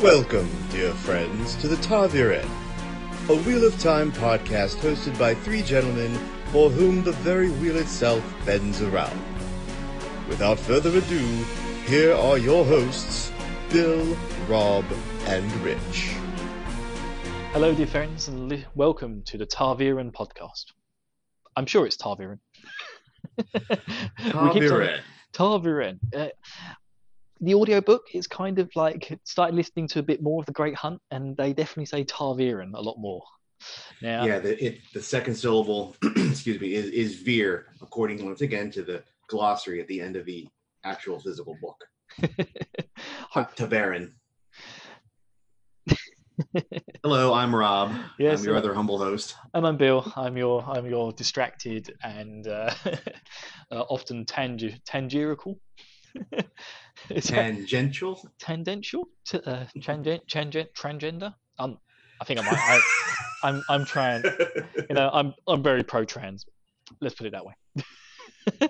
[0.00, 2.48] Welcome, dear friends, to the Taviren,
[3.28, 6.14] a Wheel of Time podcast hosted by three gentlemen
[6.52, 9.20] for whom the very wheel itself bends around.
[10.28, 11.18] Without further ado,
[11.86, 13.30] here are your hosts,
[13.70, 14.16] Bill,
[14.48, 14.84] Rob,
[15.26, 16.14] and Rich.
[17.52, 20.72] Hello, dear friends, and li- welcome to the Tarviran podcast.
[21.56, 22.38] I'm sure it's Tarviran.
[23.36, 25.00] We keep saying- Taviren.
[25.34, 25.98] Tarviran.
[26.14, 26.28] Uh,
[27.40, 30.74] the audiobook is kind of like started listening to a bit more of The Great
[30.74, 33.22] Hunt, and they definitely say Tarviran a lot more.
[34.02, 38.70] Now, Yeah, the it, the second syllable, excuse me, is is veer, according once again
[38.72, 40.48] to the glossary at the end of the
[40.84, 41.76] actual physical book.
[43.34, 44.12] Tabarin.
[47.02, 47.92] Hello, I'm Rob.
[48.18, 49.36] Yes, I'm your other humble host.
[49.54, 50.10] and I'm Bill.
[50.16, 52.72] I'm your I'm your distracted and uh,
[53.70, 55.58] uh, often tangi- tangirical.
[57.20, 58.20] Tangential.
[58.38, 59.08] tangential?
[59.26, 61.34] T- uh, tangent, tangent, transgender?
[61.58, 61.78] Um,
[62.20, 62.54] I think I might.
[62.58, 64.26] I, I'm I'm trans.
[64.88, 66.44] You know, I'm I'm very pro trans.
[67.00, 67.54] Let's put it that way.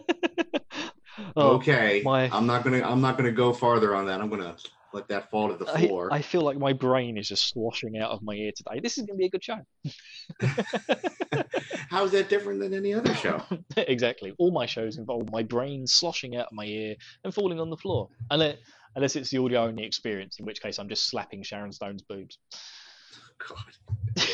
[1.36, 4.20] Oh, okay, my- I'm not gonna I'm not gonna go farther on that.
[4.20, 4.56] I'm gonna
[4.92, 6.12] let that fall to the floor.
[6.12, 8.80] I feel like my brain is just sloshing out of my ear today.
[8.80, 9.58] This is going to be a good show.
[11.90, 13.42] How is that different than any other show?
[13.76, 14.34] exactly.
[14.38, 17.76] All my shows involve my brain sloshing out of my ear and falling on the
[17.76, 18.08] floor.
[18.30, 18.56] Unless,
[18.96, 22.38] unless it's the audio only experience, in which case I'm just slapping Sharon Stone's boobs.
[23.48, 24.26] God.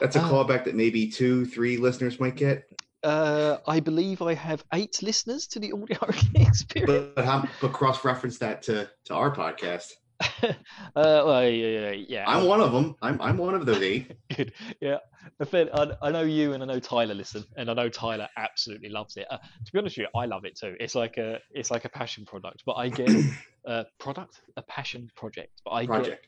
[0.00, 0.30] That's a Ah.
[0.30, 2.64] callback that maybe two, three listeners might get.
[3.04, 5.98] Uh, I believe I have eight listeners to the audio
[6.34, 7.12] experience.
[7.14, 9.92] But how, but cross reference that to to our podcast.
[10.42, 10.52] uh,
[10.94, 12.24] well, yeah, yeah, yeah.
[12.26, 12.96] I'm one of them.
[13.02, 14.12] I'm I'm one of those eight.
[14.36, 14.52] Good.
[14.80, 14.98] Yeah.
[15.40, 18.90] I, I, I know you and I know Tyler listen, and I know Tyler absolutely
[18.90, 19.26] loves it.
[19.30, 20.76] Uh, to be honest with you, I love it too.
[20.80, 23.10] It's like a it's like a passion product, but I get
[23.66, 25.60] a product, a passion project.
[25.64, 26.20] But I get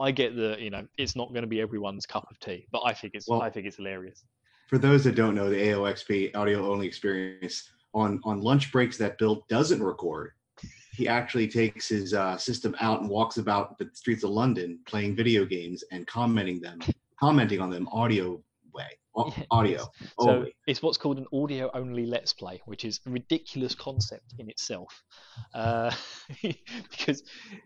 [0.00, 2.82] I get the you know it's not going to be everyone's cup of tea, but
[2.86, 4.22] I think it's Well- I think it's hilarious.
[4.72, 9.18] For those that don't know, the AOXP audio only experience on on lunch breaks that
[9.18, 10.30] Bill doesn't record,
[10.96, 15.14] he actually takes his uh, system out and walks about the streets of London playing
[15.14, 16.80] video games and commenting them,
[17.20, 18.98] commenting on them audio way,
[19.50, 20.56] audio So only.
[20.66, 25.02] it's what's called an audio only let's play, which is a ridiculous concept in itself.
[25.52, 25.92] Uh,
[26.90, 27.24] because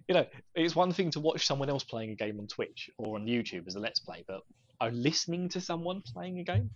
[0.09, 3.15] you know it's one thing to watch someone else playing a game on Twitch or
[3.15, 4.41] on YouTube as a let's play, but
[4.81, 6.71] are listening to someone playing a game.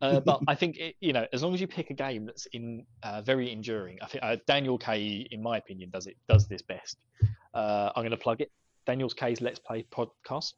[0.00, 2.46] Uh, but I think it, you know as long as you pick a game that's
[2.46, 6.46] in uh, very enduring, I think uh, Daniel K, in my opinion, does it does
[6.48, 6.96] this best.
[7.52, 8.50] Uh, I'm going to plug it.
[8.86, 10.52] Daniel's K's Let's Play podcast.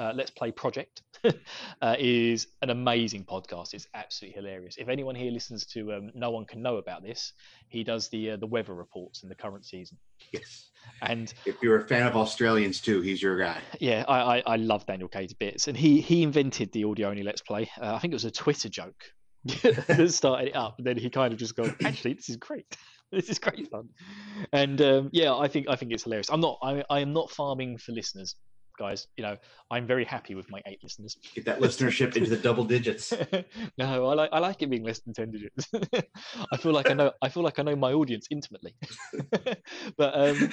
[0.00, 1.02] Uh, Let's Play Project
[1.82, 3.74] uh, is an amazing podcast.
[3.74, 4.76] It's absolutely hilarious.
[4.78, 7.34] If anyone here listens to um, No One Can Know About This,
[7.68, 9.98] he does the uh, the weather reports in the current season.
[10.32, 10.70] yes.
[11.02, 13.58] And If you're a fan of Australians too, he's your guy.
[13.78, 15.68] yeah, I, I, I love Daniel K to bits.
[15.68, 17.70] And he he invented the audio only Let's Play.
[17.78, 19.04] Uh, I think it was a Twitter joke
[19.44, 20.78] that started it up.
[20.78, 22.74] And then he kind of just goes, actually, this is great.
[23.12, 23.88] This is great fun.
[24.52, 26.30] And um, yeah, I think I think it's hilarious.
[26.30, 28.36] I'm not I, I am not farming for listeners,
[28.80, 29.06] guys.
[29.16, 29.36] You know,
[29.70, 31.16] I'm very happy with my eight listeners.
[31.34, 33.12] Get that listenership into the double digits.
[33.78, 35.68] no, I like I like it being less than ten digits.
[36.52, 38.74] I feel like I know I feel like I know my audience intimately.
[39.96, 40.50] but um,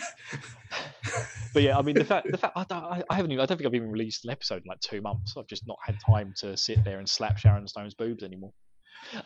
[1.53, 3.67] but yeah, I mean the fact the fact I, I haven't even, I don't think
[3.67, 5.35] I've even released an episode in like two months.
[5.37, 8.51] I've just not had time to sit there and slap Sharon Stone's boobs anymore.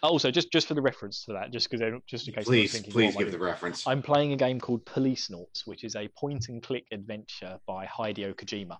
[0.03, 2.91] Also, just just for the reference to that, just because just in case Please, thinking,
[2.91, 3.87] please give the reference.
[3.87, 8.35] I'm playing a game called Policenauts, which is a point and click adventure by Hideo
[8.35, 8.77] Kojima.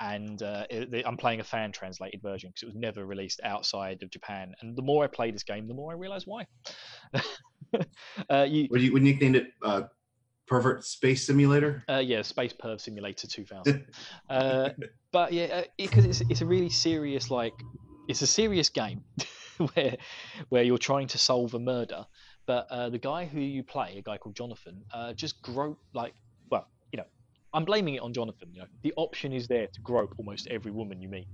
[0.00, 4.02] And uh, it, I'm playing a fan translated version because it was never released outside
[4.02, 4.52] of Japan.
[4.60, 6.46] And the more I play this game, the more I realize why.
[8.28, 9.46] uh, you, What do you what nicknamed it?
[9.62, 9.82] Uh,
[10.46, 11.84] Pervert Space Simulator.
[11.88, 13.86] uh, yeah, Space Perv Simulator 2000.
[14.30, 14.70] uh,
[15.10, 17.54] but yeah, because it's it's a really serious like
[18.08, 19.02] it's a serious game
[19.74, 19.96] where
[20.48, 22.06] where you're trying to solve a murder,
[22.46, 26.14] but uh, the guy who you play, a guy called Jonathan, uh, just grope like.
[27.54, 28.48] I'm blaming it on Jonathan.
[28.52, 31.28] You know, the option is there to grope almost every woman you meet,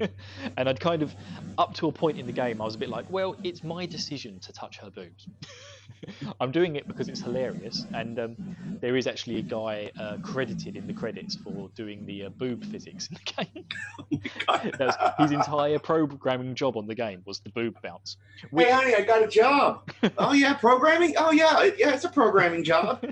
[0.56, 1.14] and I'd kind of,
[1.58, 3.84] up to a point in the game, I was a bit like, well, it's my
[3.84, 5.28] decision to touch her boobs.
[6.40, 8.36] I'm doing it because it's hilarious, and um,
[8.80, 12.64] there is actually a guy uh, credited in the credits for doing the uh, boob
[12.64, 13.44] physics in the
[14.72, 15.12] game.
[15.18, 18.16] His entire programming job on the game was the boob bounce.
[18.56, 19.90] Hey, honey, I got a job.
[20.16, 21.14] oh yeah, programming.
[21.18, 23.04] Oh yeah, yeah, it's a programming job.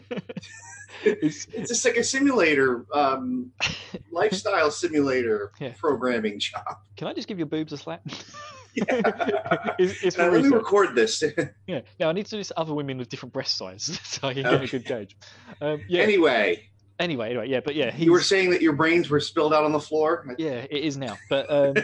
[1.05, 3.53] It's, It's just like a simulator, um,
[4.11, 5.73] lifestyle simulator Yeah.
[5.79, 6.63] programming job.
[6.97, 8.03] can I just give your boobs a slap?
[8.77, 8.85] Yeah.
[9.79, 11.25] it's, for let me record this.
[11.67, 11.81] Yeah.
[11.99, 14.35] Now I need to do this to other women with different breast sizes so I
[14.35, 15.17] can get a good gauge.
[15.63, 16.03] Um, yeah.
[16.03, 16.69] Anyway,
[17.01, 19.73] anyway, anyway, yeah, but yeah, You were saying that your brains were spilled out on
[19.73, 20.27] the floor.
[20.37, 21.17] yeah, it is now.
[21.31, 21.75] But um,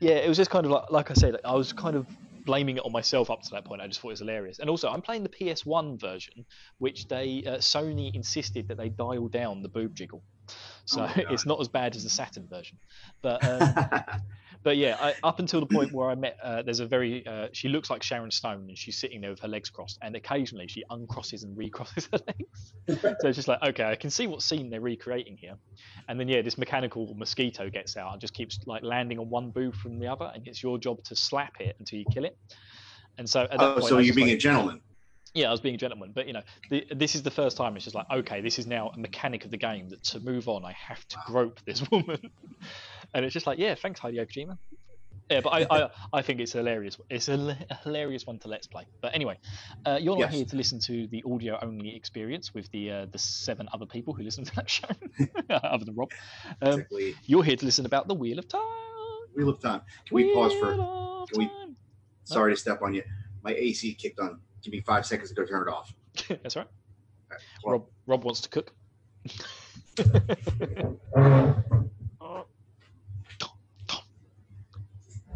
[0.00, 2.06] yeah, it was just kind of like, like I said, I was kind of
[2.44, 3.80] blaming it on myself up to that point.
[3.80, 4.58] I just thought it was hilarious.
[4.58, 6.44] And also, I'm playing the PS1 version,
[6.78, 10.22] which they uh, Sony insisted that they dial down the boob jiggle,
[10.84, 12.78] so Oh it's not as bad as the Saturn version.
[13.22, 14.20] But um,
[14.64, 17.48] but yeah, I, up until the point where I met, uh, there's a very, uh,
[17.52, 20.66] she looks like Sharon Stone, and she's sitting there with her legs crossed, and occasionally
[20.66, 22.72] she uncrosses and recrosses her legs.
[23.20, 25.56] so it's just like, okay, I can see what scene they're recreating here.
[26.08, 29.50] And then yeah, this mechanical mosquito gets out and just keeps like landing on one
[29.50, 32.36] boob from the other, and it's your job to slap it until you kill it.
[33.18, 34.80] And so at that oh, point, so you're being like, a gentleman.
[35.34, 37.74] Yeah, I was being a gentleman, but you know, the, this is the first time
[37.76, 40.48] it's just like, okay, this is now a mechanic of the game that to move
[40.48, 42.18] on, I have to grope this woman,
[43.12, 44.56] and it's just like, yeah, thanks, Hideo Kojima.
[45.30, 46.98] Yeah, but I, I, I think it's hilarious.
[47.08, 48.84] It's a, a hilarious one to let's play.
[49.00, 49.38] But anyway,
[49.86, 50.34] uh, you're not Yes.
[50.34, 54.12] here to listen to the audio only experience with the uh, the seven other people
[54.12, 54.86] who listen to that show,
[55.50, 56.10] other than Rob.
[56.60, 57.14] Um, Exactly.
[57.24, 58.60] you're here to listen about the Wheel of Time.
[59.34, 59.80] Wheel of Time.
[60.06, 60.74] Can we pause for?
[61.32, 61.50] Can we-
[62.24, 63.02] Sorry to step on you.
[63.42, 64.40] My AC kicked on.
[64.64, 65.92] Give me five seconds to go turn it off.
[66.28, 66.66] That's right.
[67.30, 67.72] Right, on.
[67.72, 68.72] Rob, Rob wants to cook.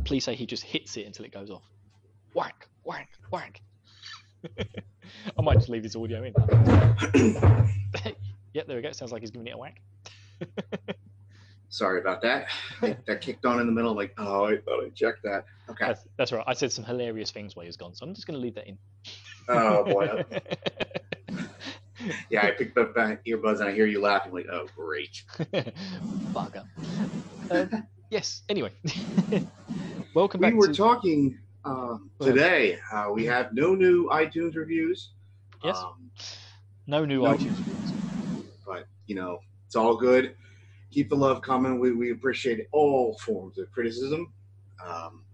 [0.04, 1.70] Please say he just hits it until it goes off.
[2.32, 3.60] Whack, whack, whack.
[4.58, 6.32] I might just leave his audio in.
[8.54, 8.92] yep, there we go.
[8.92, 9.82] Sounds like he's giving it a whack.
[11.70, 12.46] Sorry about that.
[12.80, 13.94] That- kicked on in the middle.
[13.94, 15.44] Like, oh, I thought I checked that.
[15.70, 15.86] Okay.
[15.86, 16.44] That's, that's right.
[16.46, 18.54] I said some hilarious things while he was gone, so I'm just going to leave
[18.54, 18.78] that in.
[19.48, 20.24] Oh boy.
[22.30, 24.32] Yeah, I picked up my earbuds and I hear you laughing.
[24.32, 25.24] Like, oh, great.
[26.32, 26.64] Bugger.
[27.50, 28.42] Um, yes.
[28.48, 28.70] Anyway,
[30.14, 30.52] welcome back.
[30.52, 32.78] We were to talking uh, today.
[32.92, 35.10] Uh, we have no new iTunes reviews.
[35.64, 35.76] Yes.
[35.76, 36.10] Um,
[36.86, 37.34] no new No.
[37.34, 37.92] iTunes reviews.
[38.64, 40.36] but you know, it's all good.
[40.90, 41.78] Keep the love coming.
[41.78, 44.32] We, we appreciate all forms of criticism.
[44.84, 45.24] Um,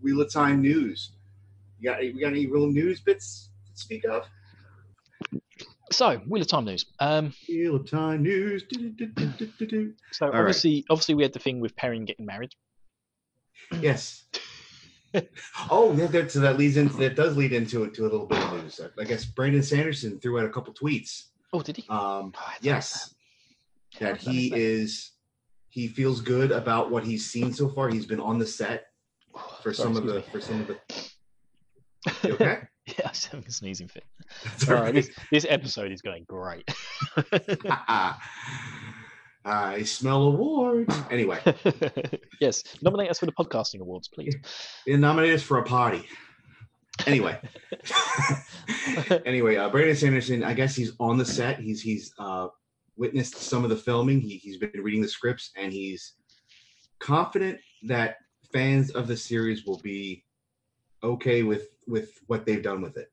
[0.00, 1.12] Wheel of Time news.
[1.80, 4.24] You got we got any real news bits to speak of?
[5.92, 6.86] So, Wheel of Time news.
[7.00, 8.64] Um, Wheel of Time news.
[10.12, 10.38] So right.
[10.38, 12.54] obviously, obviously, we had the thing with Perrin getting married.
[13.80, 14.24] Yes.
[15.70, 16.06] oh, yeah.
[16.06, 18.62] That, so that leads into that does lead into it to a little bit of
[18.62, 18.80] news.
[18.98, 21.26] I guess Brandon Sanderson threw out a couple tweets.
[21.52, 21.84] Oh, did he?
[21.88, 23.14] Um, Oh, I thought yes,
[23.98, 24.20] that.
[24.20, 25.12] that How did I he is.
[25.68, 27.90] He feels good about what he's seen so far.
[27.90, 28.86] He's been on the set
[29.62, 30.78] for sorry, some of the excuse for some of the.
[32.22, 32.58] You okay?
[32.86, 34.04] yeah, I was having a sneezing fit.
[34.44, 36.70] That's All right, this, this episode is going great.
[39.44, 40.96] I smell awards.
[41.10, 41.40] Anyway,
[42.40, 44.36] yes, nominate us for the podcasting awards, please.
[44.86, 46.04] they nominated us for a party.
[47.06, 47.38] Anyway,
[49.26, 50.42] anyway, uh, Brandon Sanderson.
[50.42, 51.60] I guess he's on the set.
[51.60, 52.48] He's he's uh,
[52.96, 54.20] witnessed some of the filming.
[54.20, 56.14] He, he's been reading the scripts, and he's
[56.98, 58.16] confident that
[58.52, 60.24] fans of the series will be
[61.02, 63.12] okay with with what they've done with it.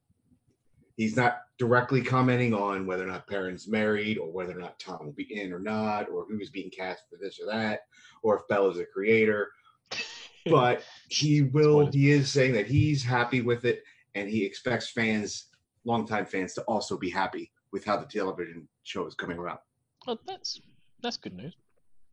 [0.96, 5.06] He's not directly commenting on whether or not Perrin's married, or whether or not Tom
[5.06, 7.82] will be in or not, or who's being cast for this or that,
[8.22, 9.50] or if Bella's a creator.
[10.46, 11.86] But he will.
[11.86, 13.82] He is saying that he's happy with it,
[14.14, 15.46] and he expects fans,
[15.86, 19.60] longtime fans, to also be happy with how the television show is coming around.
[20.06, 20.62] Well, that's
[21.02, 21.56] that's good news.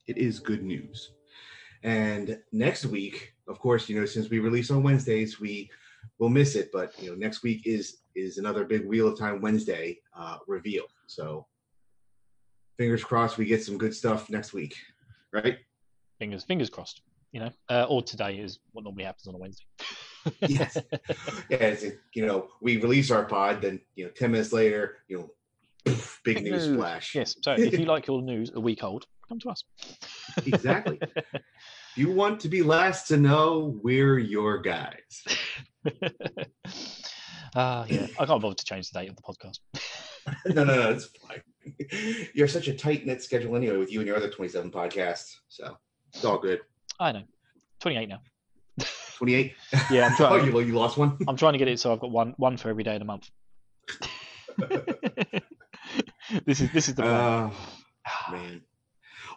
[0.07, 1.13] It is good news.
[1.83, 5.71] And next week, of course, you know, since we release on Wednesdays, we
[6.19, 6.71] will miss it.
[6.73, 10.85] But you know, next week is is another big Wheel of Time Wednesday uh, reveal.
[11.07, 11.47] So
[12.79, 14.77] fingers crossed we get some good stuff next week,
[15.33, 15.59] right?
[16.19, 17.03] Fingers fingers crossed.
[17.33, 19.65] You know, uh, or today is what normally happens on a Wednesday.
[20.47, 20.77] Yes.
[21.49, 25.19] Yeah, it's, you know, we release our pod, then you know, ten minutes later, you
[25.19, 25.31] know,
[26.25, 26.77] big news News.
[26.77, 27.15] flash.
[27.15, 27.37] Yes.
[27.43, 29.65] So if you like your news a week old, come to us.
[30.47, 30.99] Exactly.
[31.01, 31.43] if
[31.97, 35.25] you want to be last to know, we're your guys.
[37.57, 38.07] Ah, yeah.
[38.17, 39.59] I can't bother to change the date of the podcast.
[40.55, 41.43] no, no, no, it's fine.
[42.33, 45.35] You're such a tight knit schedule anyway with you and your other 27 podcasts.
[45.49, 45.77] So
[46.15, 46.61] it's all good.
[47.01, 47.23] I know.
[47.81, 48.21] 28 now.
[49.17, 49.55] 28?
[49.91, 50.47] Yeah, I'm Oh, trying.
[50.47, 51.19] you, you lost one?
[51.27, 53.05] I'm trying to get it so I've got one one for every day in the
[53.05, 53.29] month.
[56.47, 57.05] this is this is the.
[57.05, 57.53] Oh,
[58.31, 58.63] man.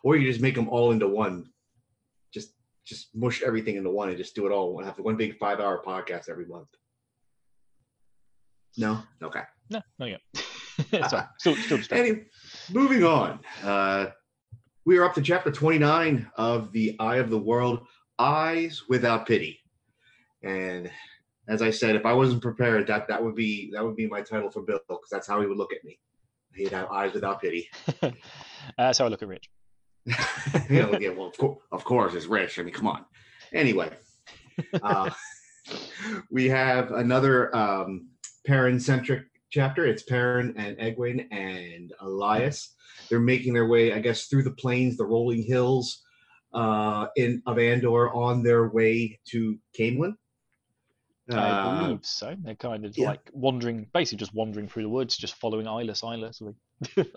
[0.04, 1.50] Or you just make them all into one.
[2.34, 2.54] Just
[2.86, 4.82] just mush everything into one and just do it all.
[4.84, 6.68] Have one big five hour podcast every month.
[8.78, 9.04] No?
[9.22, 9.42] Okay.
[9.70, 10.18] no, no, yeah.
[11.08, 11.80] Sorry, still still.
[11.92, 12.26] Anyway,
[12.72, 13.40] moving on.
[13.64, 14.08] Uh,
[14.86, 17.86] we are up to chapter 29 of The Eye of the World
[18.18, 19.60] Eyes Without Pity.
[20.44, 20.90] And
[21.48, 24.22] as I said, if I wasn't prepared, that that would be that would be my
[24.22, 26.00] title for Bill because that's how he would look at me.
[26.56, 27.70] He'd have eyes without pity.
[28.02, 28.12] uh,
[28.78, 29.50] that's how I look at Rich.
[30.70, 32.60] you know, yeah, well, of, course, of course, it's Rich.
[32.60, 33.06] I mean, come on.
[33.54, 33.90] Anyway,
[34.82, 35.10] uh,
[36.30, 38.08] we have another um,
[38.46, 39.86] Perrin-centric chapter.
[39.86, 42.70] It's Perrin and Egwene and Elyas.
[43.10, 46.04] They're making their way, I guess, through the plains, the rolling hills
[46.54, 50.16] uh, in of Andor on their way to Caemlyn.
[51.32, 52.36] I Uh, believe so.
[52.44, 53.08] They're kind of yeah.
[53.08, 56.54] like wandering, basically just wandering through the woods, just following Eyeless, eyelessly,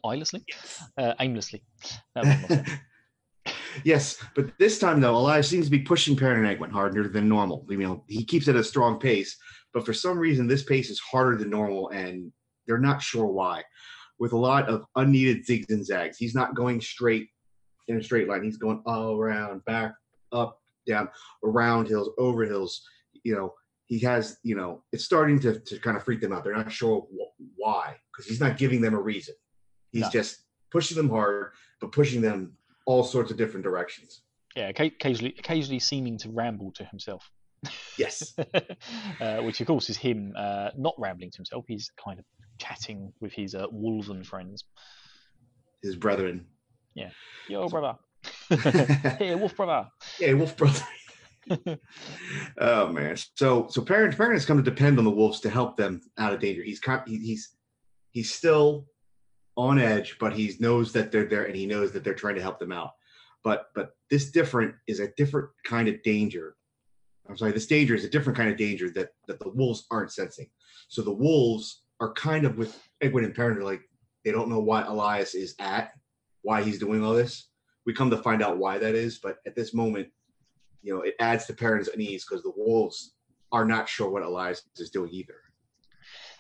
[0.05, 0.45] eyelessly,
[0.99, 1.63] uh, aimlessly.
[2.15, 2.69] That was not
[3.47, 3.55] it.
[3.85, 7.29] yes, but this time though, Elyas seems to be pushing Perrin and Egwene harder than
[7.29, 7.67] normal.
[7.69, 9.37] You know, he keeps at a strong pace,
[9.75, 12.33] but for some reason, this pace is harder than normal, and
[12.67, 13.63] they're not sure why.
[14.19, 17.29] With a lot of unneeded zigs and zags, he's not going straight
[17.89, 18.43] in a straight line.
[18.43, 19.93] He's going all around, back,
[20.33, 21.09] up, down,
[21.45, 22.83] around hills, over hills.
[23.25, 23.55] You know,
[23.87, 24.39] he has.
[24.43, 26.45] You know, it's starting to to kind of freak them out.
[26.45, 29.35] They're not sure wh- why because he's not giving them a reason.
[29.93, 30.11] He's No.
[30.11, 34.23] just pushing them hard, but pushing them all sorts of different directions.
[34.55, 37.31] Yeah, occasionally, occasionally seeming to ramble to himself.
[37.99, 38.35] Yes.
[39.21, 41.65] uh, which of course is him uh, not rambling to himself.
[41.69, 42.25] He's kind of
[42.59, 44.65] chatting with his uh, wolven friends.
[45.83, 46.47] His brethren.
[46.95, 47.11] Yeah.
[47.49, 47.99] Yo, brother.
[49.19, 49.89] hey, wolf brother.
[50.19, 50.81] Yeah, Wolf brother.
[52.59, 53.17] oh man.
[53.35, 56.41] So so Perrin's Perrin's come to depend on the wolves to help them out of
[56.41, 56.63] danger.
[56.63, 57.57] He's he's
[58.11, 58.87] he's still
[59.57, 62.43] on edge, but he knows that they're there and he knows that they're trying to
[62.43, 62.93] help them out.
[63.45, 66.57] But but this different is a different kind of danger.
[67.29, 70.13] I'm sorry, this danger is a different kind of danger that that the wolves aren't
[70.13, 70.49] sensing.
[70.89, 73.83] So the wolves are kind of with Egwene and Perrin, like
[74.25, 75.93] they don't know why Elyas is at,
[76.43, 77.49] why he's doing all this.
[77.87, 80.09] We come to find out why that is, but at this moment,
[80.87, 83.15] you know, it adds to Perrin's unease because the wolves
[83.51, 85.35] are not sure what Elyas is doing either.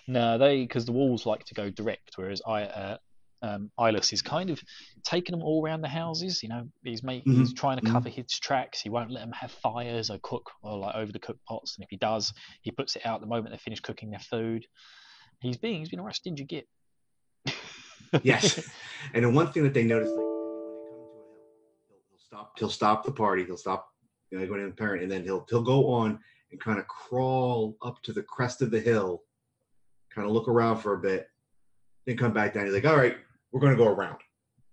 [0.06, 2.96] No, they because the wolves like to go direct, whereas I uh,
[3.42, 3.70] um,
[4.12, 4.60] is kind of
[5.04, 6.44] taking them all around the houses.
[6.44, 7.90] You know, he's making he's trying to mhm.
[7.90, 8.80] cover his tracks.
[8.80, 11.76] He won't let them have fires or cook or like over the cook pots.
[11.76, 14.64] And if he does, he puts it out the moment they finish cooking their food.
[15.40, 16.68] He's being he's been a right stingy git.
[18.22, 18.64] Yes.
[19.12, 21.08] and the one thing that they notice, like when they come to a hill,
[21.88, 22.52] he'll, he'll stop.
[22.58, 23.44] He'll stop the party.
[23.44, 23.88] He'll stop.
[24.40, 26.18] You know, going in parent, and then he'll he'll go on
[26.50, 29.22] and kind of crawl up to the crest of the hill,
[30.14, 31.28] kind of look around for a bit,
[32.06, 32.64] then come back down.
[32.64, 33.16] He's like, "All right,
[33.50, 34.18] we're going to go around."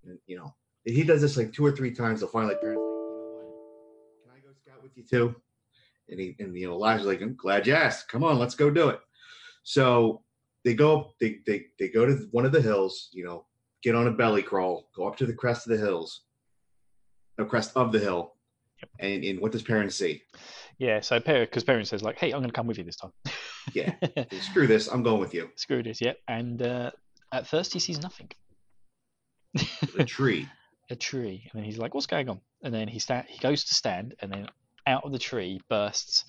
[0.06, 0.54] And you know,
[0.86, 2.20] he does this like two or three times.
[2.20, 3.46] He'll finally, Perrin's like, "You know what?
[4.24, 5.36] Can I go scout with you too?"
[6.10, 8.10] And he and you know, Elijah's like, "I'm glad you asked.
[8.10, 9.00] Come on, let's go do it."
[9.64, 10.24] So
[10.64, 13.46] they go they, they they go to one of the hills you know
[13.82, 16.22] get on a belly crawl go up to the crest of the hills
[17.38, 18.34] the crest of the hill
[19.00, 20.22] and, and what does parents see
[20.78, 23.12] Yeah, so because Perry says like, "Hey, I'm going to come with you this time."
[23.74, 23.94] Yeah.
[24.42, 26.14] screw this i'm going with you Screw this, yeah.
[26.28, 26.92] And uh,
[27.32, 28.30] at first he sees nothing.
[29.98, 30.50] a tree
[30.90, 33.64] a tree, and then he's like, "What's going on?" And then he sta- he goes
[33.64, 34.48] to stand, and then
[34.86, 36.26] out of the tree bursts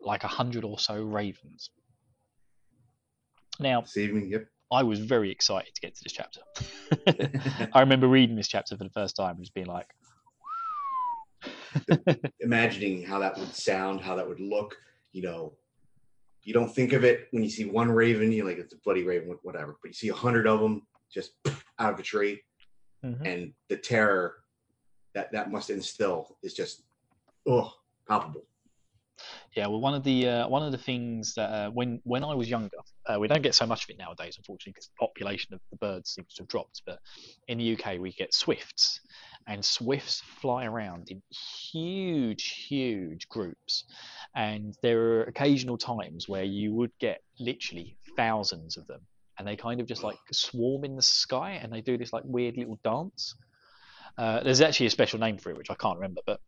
[0.00, 1.70] like a hundred or so ravens.
[3.60, 6.40] Now, this evening yep I was very excited to get to this chapter.
[7.72, 9.86] I remember reading this chapter for the first time, and just being like,
[12.40, 14.76] imagining how that would sound how that would look
[15.12, 15.52] you know.
[16.42, 19.02] You don't think of it when you see one raven you're like it's a bloody
[19.02, 20.82] raven whatever but you see a hundred of them
[21.12, 21.32] just
[21.78, 22.42] out of a tree.
[23.04, 23.26] Mhm.
[23.26, 24.36] and the terror
[25.14, 26.82] that that must instill is just
[27.46, 27.72] oh
[28.08, 28.44] palpable
[29.56, 32.34] Yeah, well, one of the uh, one of the things that uh, when when I
[32.34, 35.54] was younger, uh, we don't get so much of it nowadays, unfortunately, because the population
[35.54, 36.82] of the birds seems to have dropped.
[36.84, 36.98] But
[37.46, 39.00] in the UK, we get swifts,
[39.46, 41.22] and swifts fly around in
[41.70, 43.84] huge, huge groups,
[44.34, 49.02] and there are occasional times where you would get literally thousands of them,
[49.38, 52.24] and they kind of just like swarm in the sky, and they do this like
[52.26, 53.36] weird little dance.
[54.18, 56.40] Uh, there's actually a special name for it, which I can't remember, but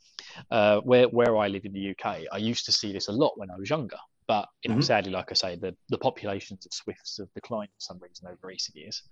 [0.50, 3.32] uh, where where I live in the UK, I used to see this a lot
[3.36, 3.98] when I was younger.
[4.28, 4.84] But you know, Mhm.
[4.84, 8.38] sadly, like I say, the, the populations of swifts have declined for some reason over
[8.42, 9.02] recent years,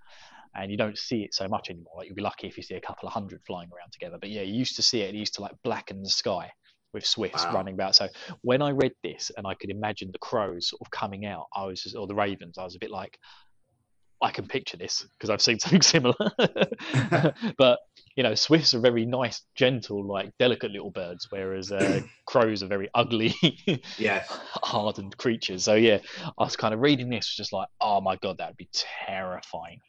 [0.56, 1.94] and you don't see it so much anymore.
[1.96, 4.18] Like you'll be lucky if you see a couple of hundred flying around together.
[4.20, 5.14] But yeah, you used to see it.
[5.14, 6.50] It used to like blacken the sky
[6.92, 7.54] with swifts Wow.
[7.54, 7.94] running about.
[7.96, 8.08] So
[8.42, 11.64] when I read this and I could imagine the crows sort of coming out, I
[11.66, 13.18] was just, or the ravens, I was a bit like,
[14.24, 16.14] I can picture this because I've seen something similar.
[17.58, 17.78] but
[18.16, 22.68] you know, swifts are very nice, gentle, like delicate little birds, whereas uh, crows are
[22.68, 23.34] very ugly,
[23.98, 24.26] yes
[24.62, 25.64] hardened creatures.
[25.64, 25.98] So yeah,
[26.38, 29.80] I was kind of reading this, just like, oh my god, that would be terrifying.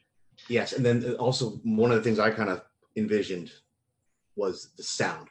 [0.48, 2.62] Yes, and then also one of the things I kind of
[2.96, 3.52] envisioned
[4.34, 5.28] was the sound,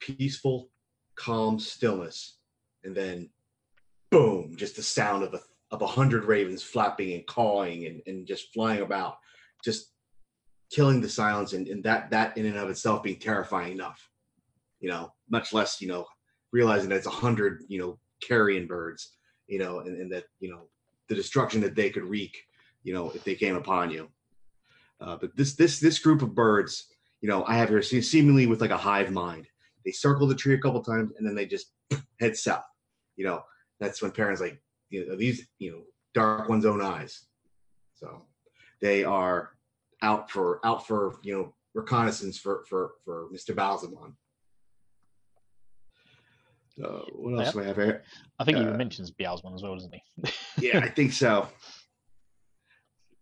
[0.00, 0.70] peaceful,
[1.14, 2.38] calm stillness,
[2.82, 3.30] and then
[4.10, 8.26] boom, just the sound of a of a hundred ravens flapping and cawing and, and
[8.26, 9.16] just flying about.
[9.64, 9.92] just
[10.70, 14.08] killing the silence and, and that that in and of itself being terrifying enough
[14.78, 16.06] you know much less you know
[16.52, 19.16] realizing that it's a hundred you know carrion birds
[19.48, 20.68] you know and, and that you know
[21.08, 22.36] the destruction that they could wreak
[22.82, 24.08] you know if they came upon you
[25.00, 26.86] uh, but this this this group of birds
[27.20, 29.46] you know i have here seemingly with like a hive mind
[29.84, 31.72] they circle the tree a couple times and then they just
[32.20, 32.64] head south
[33.16, 33.42] you know
[33.80, 34.60] that's when Perrin's like
[34.90, 35.82] you know these you know
[36.14, 37.26] dark one's own eyes
[37.94, 38.26] so
[38.80, 39.50] they are
[40.02, 43.54] out for out for you know reconnaissance for for for Mr.
[43.54, 44.12] Ba'alzamon.
[46.82, 47.52] Uh, what else Yeah.
[47.52, 48.04] do we have here?
[48.38, 50.02] I think he Uh, even mentions Beelzebub as well, doesn't he?
[50.66, 51.48] Yeah, I think so.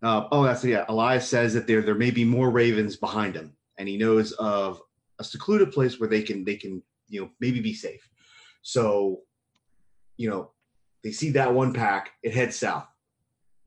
[0.03, 0.87] Uh, oh, that's yeah.
[0.87, 4.81] Elyas says that there there may be more ravens behind him, and he knows of
[5.19, 8.09] a secluded place where they can they can you know maybe be safe.
[8.63, 9.23] So,
[10.17, 10.53] you know,
[11.09, 12.87] they see that one pack, it heads south.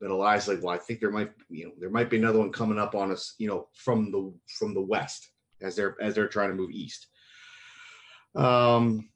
[0.00, 2.52] But Elyas like, well, I think there might you know there might be another one
[2.52, 5.28] coming up on us, you know, from the from the west
[5.60, 7.08] as they're as they're trying to move east.
[8.36, 9.08] Um,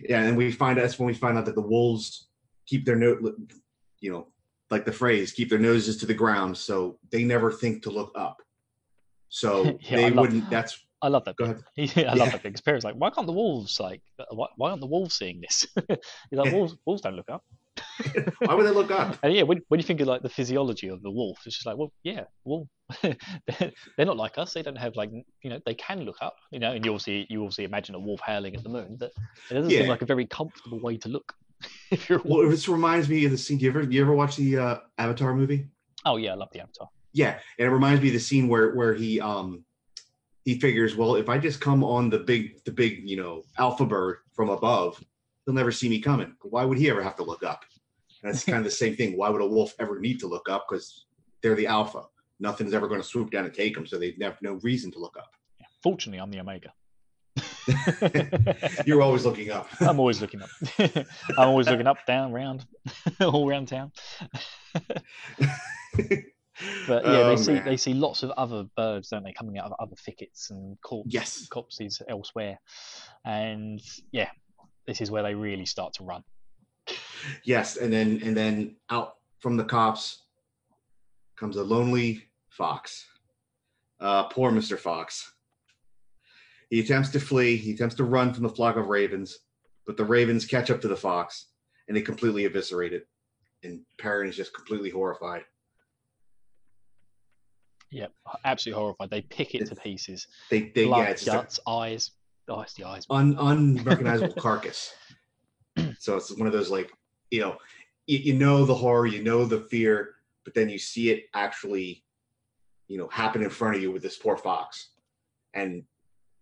[0.00, 2.26] yeah, and we find that's when we find out that the wolves
[2.66, 3.22] keep their note,
[4.00, 4.26] you know,
[4.68, 8.10] like the phrase, keep their noses to the ground, so they never think to look
[8.16, 8.42] up.
[9.28, 10.50] So Yeah, they wouldn't.
[10.50, 11.36] That's I love that.
[11.36, 11.96] Go bit.
[11.98, 12.30] I love Yeah.
[12.32, 12.52] that thing.
[12.52, 15.66] Because Perry's like, why can't the wolves like, why, why aren't the wolves seeing this?
[15.76, 15.98] He's
[16.32, 16.52] like, Yeah.
[16.52, 17.42] wolves, wolves don't look up.
[18.40, 19.18] why would they look up?
[19.22, 21.66] And yeah, when, when you think of like the physiology of the wolf, it's just
[21.66, 22.68] like, well, yeah, wolf,
[23.02, 23.16] they're
[23.96, 24.54] they're not like us.
[24.54, 25.10] They don't have like,
[25.42, 27.98] you know, they can look up, you know, and you obviously you obviously imagine a
[27.98, 29.12] wolf howling at the moon, but
[29.50, 31.34] it doesn't seem like a very comfortable way to look.
[31.90, 33.58] if you're Well, this reminds me of the scene.
[33.58, 35.66] Do you ever you ever watch the uh, Avatar movie?
[36.06, 36.88] Oh yeah, I love the Avatar.
[37.12, 39.64] Yeah, and it reminds me of the scene where where he um
[40.46, 43.84] he figures, well, if I just come on the big the big you know alpha
[43.84, 45.02] bird from above,
[45.44, 46.34] he'll never see me coming.
[46.42, 47.64] Why would he ever have to look up?
[48.22, 49.16] And it's kind of the same thing.
[49.16, 50.66] Why would a wolf ever need to look up?
[50.68, 51.06] Because
[51.42, 52.04] they're the alpha.
[52.38, 55.00] Nothing's ever going to swoop down and take them, so they have no reason to
[55.00, 55.34] look up.
[55.82, 56.72] Fortunately, I'm the Omega.
[58.86, 59.68] You're always looking up.
[59.80, 60.50] I'm always looking up.
[60.78, 62.64] I'm always looking up, down, round,
[63.20, 63.90] all around town.
[66.86, 67.64] But yeah, Oh, they see man.
[67.64, 71.12] they see lots of other birds, don't they, coming out of other thickets and corpse,
[71.12, 71.46] Yes.
[71.48, 72.58] corpses elsewhere.
[73.24, 73.80] And
[74.12, 74.30] yeah,
[74.86, 76.22] this is where they really start to run.
[77.44, 80.22] Yes, and then and then out from the copse
[81.36, 83.04] comes a lonely fox.
[84.00, 84.78] Uh, poor Mr.
[84.78, 85.32] Fox.
[86.70, 87.56] He attempts to flee.
[87.56, 89.38] He attempts to run from the flock of ravens,
[89.86, 91.46] but the ravens catch up to the fox
[91.88, 93.06] and they completely eviscerate it.
[93.62, 95.44] And Perrin is just completely horrified.
[97.90, 98.12] Yep,
[98.44, 99.10] absolutely horrified.
[99.10, 100.26] They pick it to pieces.
[100.50, 102.10] They, they Blood, yeah, it's just a- guts, eyes.
[102.48, 103.06] Oh, it's the eyes.
[103.10, 104.94] un, unrecognizable carcass.
[105.98, 106.90] So it's one of those like,
[107.30, 107.56] you know,
[108.06, 112.02] you, you know the horror, you know the fear, but then you see it actually,
[112.88, 114.90] you know, happen in front of you with this poor fox,
[115.52, 115.82] and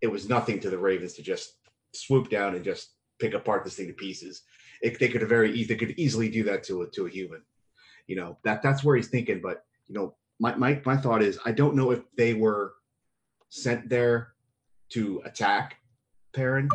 [0.01, 1.55] it was nothing to the Ravens to just
[1.95, 4.43] swoop down and just pick apart this thing to pieces.
[4.83, 7.11] It, they could have very easy, they could easily do that to a to a
[7.11, 7.43] human.
[8.07, 11.39] You know that that's where he's thinking, but you know, my my my thought is
[11.45, 12.75] I don't know if they were
[13.49, 14.35] sent there
[14.91, 15.77] to attack
[16.33, 16.69] Perrin.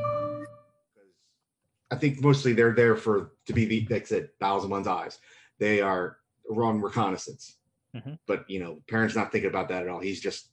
[1.91, 5.19] I think mostly they're there for to be the like I said, one's eyes.
[5.60, 6.17] They are
[6.50, 7.58] wrong reconnaissance.
[7.95, 8.19] Mhm.
[8.28, 10.00] But you know, Perrin's not thinking about that at all.
[10.00, 10.52] He's just,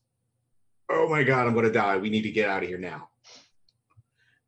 [0.90, 1.98] oh my god, I'm gonna die.
[1.98, 3.10] We need to get out of here now.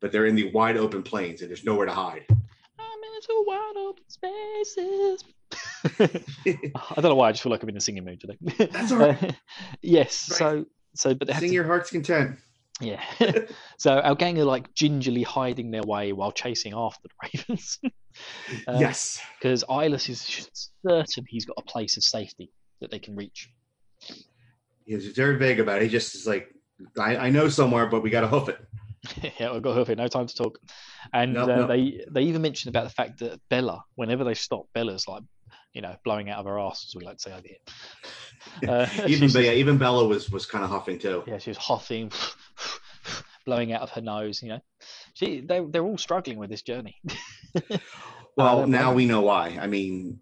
[0.01, 2.25] But they're in the wide open plains and there's nowhere to hide.
[2.29, 5.23] I'm into wide open spaces.
[5.99, 7.29] I don't know why.
[7.29, 8.67] I just feel like I'm in a singing mood today.
[8.71, 9.23] That's all right.
[9.23, 9.31] Uh,
[9.81, 10.29] yes.
[10.31, 10.37] Right.
[10.37, 10.65] So
[10.95, 12.37] so, but they have Sing to your heart's content.
[12.81, 13.03] Yeah.
[13.77, 17.79] so our gang are like gingerly hiding their way while chasing after the ravens.
[18.67, 19.21] Uh, yes.
[19.39, 20.49] Because Eyeless is
[20.85, 23.49] certain he's got a place of safety that they can reach.
[24.85, 25.83] He's very vague about it.
[25.83, 26.49] He just is like,
[26.97, 28.59] I, I know somewhere, but we gotta hoof it.
[29.39, 30.59] yeah, we've got hoof it, no time to talk.
[31.13, 35.07] And uh, they they even mentioned about the fact that Bella, whenever they stop, Bella's
[35.07, 35.23] like,
[35.73, 38.69] you know, blowing out of her ass, as we like to say over here.
[38.69, 41.23] Uh, even yeah, even Bella was was kind of huffing too.
[41.27, 42.11] yeah, she was huffing,
[43.45, 44.41] blowing out of her nose.
[44.41, 44.59] You know,
[45.13, 46.95] she they they're all struggling with this journey.
[48.37, 49.57] Well, Uh, now we know why.
[49.59, 50.21] I mean,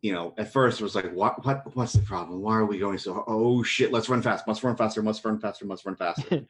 [0.00, 2.40] you know, at first it was like, what, what, what's the problem?
[2.40, 3.24] Why are we going so?
[3.26, 3.92] Oh shit!
[3.92, 4.46] Let's run fast.
[4.46, 5.02] Must run faster.
[5.02, 5.66] Must run faster.
[5.66, 6.46] Must run faster.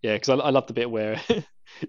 [0.00, 1.20] Yeah, because I, I love the bit where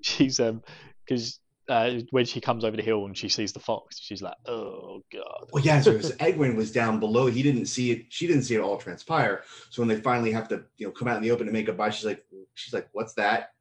[0.01, 0.63] she's um
[1.05, 4.35] because uh, when she comes over the hill and she sees the fox, she's like,
[4.47, 5.49] oh god.
[5.51, 5.81] well, yeah.
[5.81, 7.27] So it was- Egwene was down below.
[7.27, 8.05] He didn't see it.
[8.09, 9.43] She didn't see it all transpire.
[9.69, 11.67] So when they finally have to, you know, come out in the open to make
[11.67, 12.23] a buy, she's like,
[12.53, 13.51] she's like, what's that?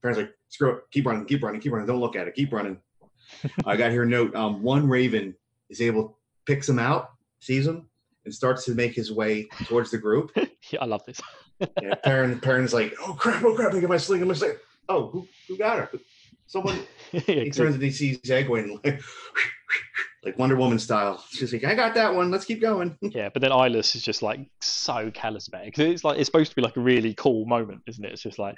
[0.00, 0.80] Perrin's like, screw it.
[0.90, 1.24] Keep running.
[1.24, 1.60] Keep running.
[1.60, 1.86] Keep running.
[1.86, 2.34] Don't look at it.
[2.34, 2.78] Keep running.
[3.66, 4.34] I got here a note.
[4.34, 5.34] Um, one raven
[5.70, 7.88] is able picks him out, sees him,
[8.24, 10.32] and starts to make his way towards the group.
[10.36, 11.20] yeah, I love this.
[11.60, 13.44] And Perrin, Perrin's like, "Oh crap!
[13.44, 13.72] Oh crap!
[13.72, 14.20] I get my sling!
[14.22, 14.54] I my sling!
[14.88, 15.90] Oh, who who got her?
[16.52, 16.78] Someone."
[17.12, 19.02] yeah, He turns and he sees Egwene like,
[20.24, 21.24] like Wonder Woman style.
[21.30, 22.30] She's like, "I got that one.
[22.30, 25.86] Let's keep going." Yeah, but then Eyeless is just like so callous about it because
[25.92, 28.12] it's like it's supposed to be like a really cool moment, isn't it?
[28.12, 28.56] It's just like,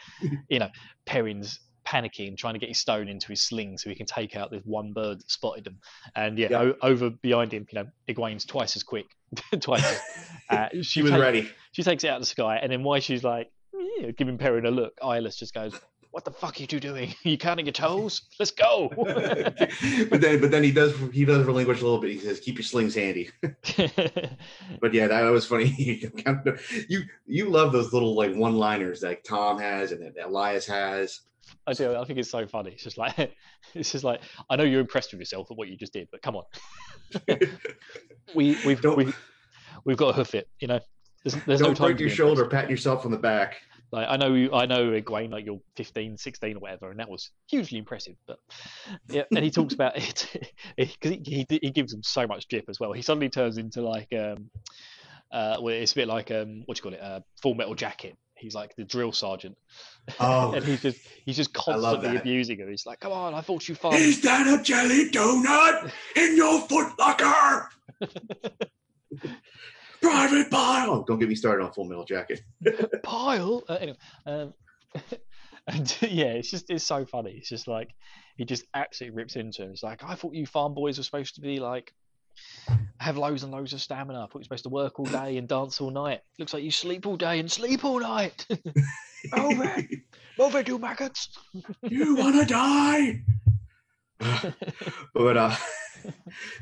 [0.48, 0.68] you know,
[1.06, 4.50] Perrin's panicking, trying to get his stone into his sling so he can take out
[4.50, 5.78] this one bird that spotted him,
[6.16, 6.58] and yeah, Yeah.
[6.60, 9.06] O- over behind him, you know, Egwene's twice as quick,
[9.60, 9.84] twice.
[9.84, 11.50] As, uh, she She was take- ready.
[11.72, 13.50] She takes it out of the sky, and then while she's like,
[13.98, 15.78] yeah, giving Perrin a look, Eyeless just goes,
[16.14, 17.12] "What the fuck are you two doing?
[17.24, 18.22] you counting your toes?
[18.38, 22.12] Let's go!" but then, but then he does he does relinquish a little bit.
[22.12, 23.30] He says, "Keep your slings handy."
[24.80, 26.08] But yeah, that was funny.
[26.88, 31.22] you you love those little like one liners like Tom has and that Elyas has.
[31.66, 31.96] I do.
[31.96, 32.70] I think it's so funny.
[32.70, 33.34] It's just like
[33.74, 36.22] it's just like I know you're impressed with yourself at what you just did, but
[36.22, 36.44] come on,
[38.36, 39.18] we we've Don't- we've,
[39.84, 40.48] we've got to hoof it.
[40.60, 40.80] You know,
[41.24, 42.50] there's, there's Don't no time break to your shoulder, impressed.
[42.62, 43.56] patting yourself on the back.
[43.94, 47.08] Like I know you, I know Egwene, like you're 15, 16 or whatever, and that
[47.08, 48.16] was hugely impressive.
[48.26, 48.38] But
[49.08, 52.64] yeah, and he talks about it because he, he he gives him so much drip
[52.68, 52.92] as well.
[52.92, 54.50] He suddenly turns into like um
[55.30, 57.76] uh well, it's a bit like um what do you call it uh, Full Metal
[57.76, 58.16] Jacket.
[58.36, 59.56] He's like the drill sergeant,
[60.18, 62.68] Oh, and he's just he's just constantly abusing her.
[62.68, 66.60] He's like, "Come on, I thought you fun." is that a jelly donut in your
[66.62, 67.68] foot locker?
[70.04, 70.90] Private Pyle.
[70.90, 72.42] Oh, don't get me started on Full Metal Jacket.
[73.02, 73.62] pile.
[73.68, 74.54] Uh, anyway, um,
[75.68, 77.32] and yeah, it's just it's so funny.
[77.32, 77.90] It's just like
[78.36, 79.70] he just absolutely rips into him.
[79.70, 81.92] It's like I thought you farm boys were supposed to be like
[82.98, 84.18] have loads and loads of stamina.
[84.18, 86.20] I thought you're supposed to work all day and dance all night.
[86.38, 88.46] Looks like you sleep all day and sleep all night.
[89.32, 89.82] Over,
[90.38, 91.30] over, you maggots.
[91.80, 93.22] you wanna die?
[95.14, 95.56] but uh,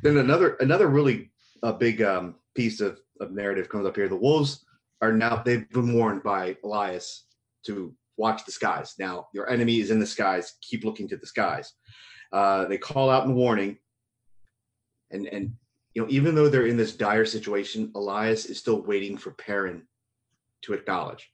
[0.04, 1.32] then another another really
[1.64, 4.08] a big um, piece of, of narrative comes up here.
[4.08, 4.64] The wolves
[5.00, 7.20] are now they've been warned by Elyas
[7.66, 8.94] to watch the skies.
[8.98, 10.54] Now your enemy is in the skies.
[10.60, 11.72] Keep looking to the skies.
[12.32, 13.78] Uh, they call out in warning,
[15.10, 15.52] and and
[15.94, 19.82] you know even though they're in this dire situation, Elyas is still waiting for Perrin
[20.62, 21.30] to acknowledge.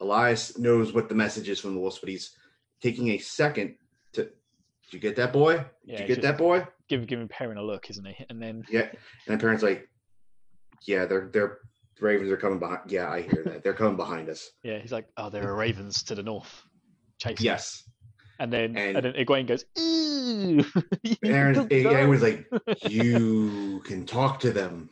[0.00, 2.36] Elyas knows what the message is from the wolves, but he's
[2.82, 3.76] taking a second
[4.12, 4.24] to.
[4.24, 5.56] Did you get that boy?
[5.56, 6.64] Did Yeah, you get that boy?
[6.88, 8.24] Give giving Perrin a look, isn't he?
[8.30, 8.88] And then Yeah.
[9.26, 9.88] And Perrin's like,
[10.86, 11.58] yeah, they're they're
[11.98, 12.80] the Ravens are coming behind.
[12.88, 13.64] Yeah, I hear that.
[13.64, 14.50] They're coming behind us.
[14.62, 16.62] yeah, he's like, "Oh, there are ravens to the north,
[17.18, 17.82] chasing." us." Yes.
[18.38, 20.62] And then And- and, then Egwene goes, "Ooh."
[21.24, 21.92] Aaron, Good God.
[21.94, 22.46] Aaron's like,
[22.90, 24.90] you can talk to them.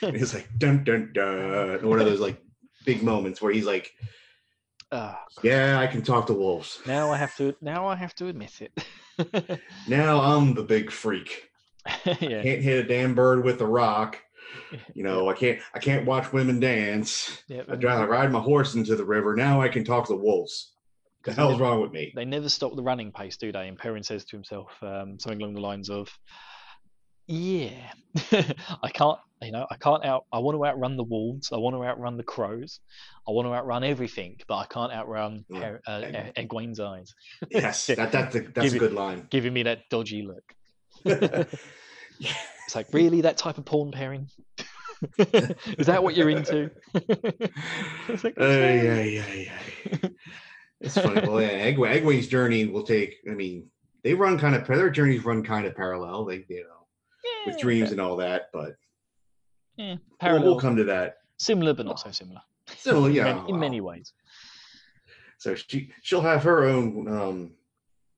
[0.00, 1.86] And he's like, dun dun dun.
[1.86, 2.40] One of those like
[2.86, 3.90] big moments where he's like,
[4.92, 6.78] Ah, yeah, I can talk to wolves.
[6.86, 7.54] now I have to.
[7.60, 9.60] Now I have to admit it.
[9.88, 11.50] Now I'm the big freak.
[12.06, 14.22] yeah, Can't hit a damn bird with a rock.
[14.94, 17.42] You know, I can't I can't watch women dance.
[17.48, 17.62] yeah.
[17.68, 19.34] I'd rather ride my horse into the river.
[19.36, 20.72] Now I can talk to the wolves.
[21.24, 22.12] The hell's never- wrong with me?
[22.14, 23.66] They never stop the running pace, do they?
[23.68, 26.08] And Perrin says to himself um, something along the lines of,
[27.26, 27.70] "Yeah,
[28.32, 29.18] I can't.
[29.42, 30.24] You know, I can't out.
[30.32, 31.50] I want to outrun the wolves.
[31.52, 32.80] I want to outrun the crows.
[33.28, 36.02] I want to outrun everything, but I can't outrun Yeah, uh.
[36.36, 37.12] E- Egwene's eyes,
[37.50, 39.26] Yes, that, that's a, that's Give a it- good line.
[39.30, 40.44] giving me that dodgy look."
[42.66, 44.28] It's like, really, that type of porn pairing?
[45.18, 46.70] Is that what you're into?
[48.08, 49.50] It's like, Ay, "Okay." ay,
[49.92, 50.10] ay, ay.
[50.80, 51.26] It's funny.
[51.26, 53.16] Well, yeah, Egg, Egwene's journey will take.
[53.30, 53.68] I mean,
[54.04, 56.24] they run kind of their journeys run kind of parallel.
[56.24, 56.86] They, you know,
[57.46, 57.92] with dreams okay.
[57.92, 58.50] and all that.
[58.52, 58.76] But
[59.76, 61.16] Yeah, we'll, we'll come to that.
[61.38, 62.40] similar but not so similar.
[62.86, 64.12] In, yeah, many, in many ways.
[65.38, 67.50] So she she'll have her own um,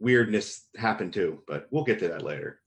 [0.00, 1.42] weirdness happen too.
[1.46, 2.60] But we'll get to that later.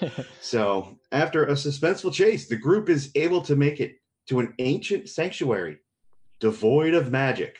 [0.40, 3.96] So, after a suspenseful chase, the group is able to make it
[4.28, 5.78] to an ancient sanctuary
[6.40, 7.56] devoid of magic.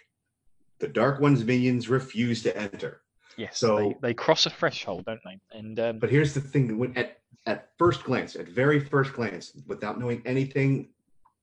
[0.78, 3.00] The Dark One's minions refuse to enter.
[3.36, 5.38] Yes, So- they, they cross a threshold, don't they?
[5.58, 9.52] And um, But here's the thing: when at at first glance, at very first glance,
[9.66, 10.88] without knowing anything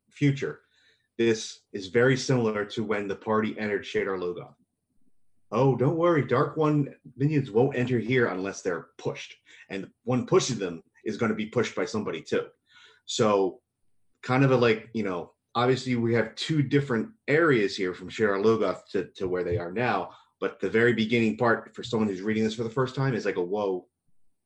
[0.09, 0.61] future,
[1.17, 4.55] this is very similar to when the party entered Shadar Logoth.
[5.53, 9.35] Oh, don't worry, Dark One minions won't enter here unless they're pushed,
[9.69, 12.47] and one pushing them is going to be pushed by somebody too.
[13.05, 13.61] So,
[14.23, 18.43] kind of a like you know, obviously we have two different areas here from Shadar
[18.43, 20.09] Logoth to to where they are now.
[20.39, 23.25] But the very beginning part for someone who's reading this for the first time is
[23.25, 23.87] like a whoa,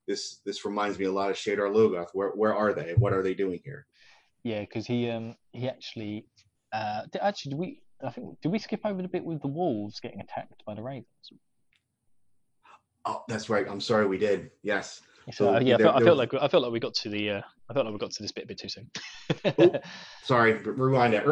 [0.08, 2.10] this this reminds me a lot of Shadar Logoth.
[2.14, 2.94] Where where are they?
[2.98, 3.88] What are they doing here?
[4.44, 6.26] yeah, because he um he actually
[6.72, 10.22] uh actually we I think did we skip over the bit with the wolves getting
[10.22, 11.06] attacked by the ravens?
[13.06, 13.66] Oh, that's right.
[13.68, 14.52] I'm sorry, we did.
[14.64, 17.10] Yes, So, uh, yeah, I felt, I felt like I felt like we got to
[17.10, 18.90] the uh, I felt like we got to this bit a bit too soon.
[19.58, 19.80] Oh.
[20.24, 21.26] Sorry, rewind it.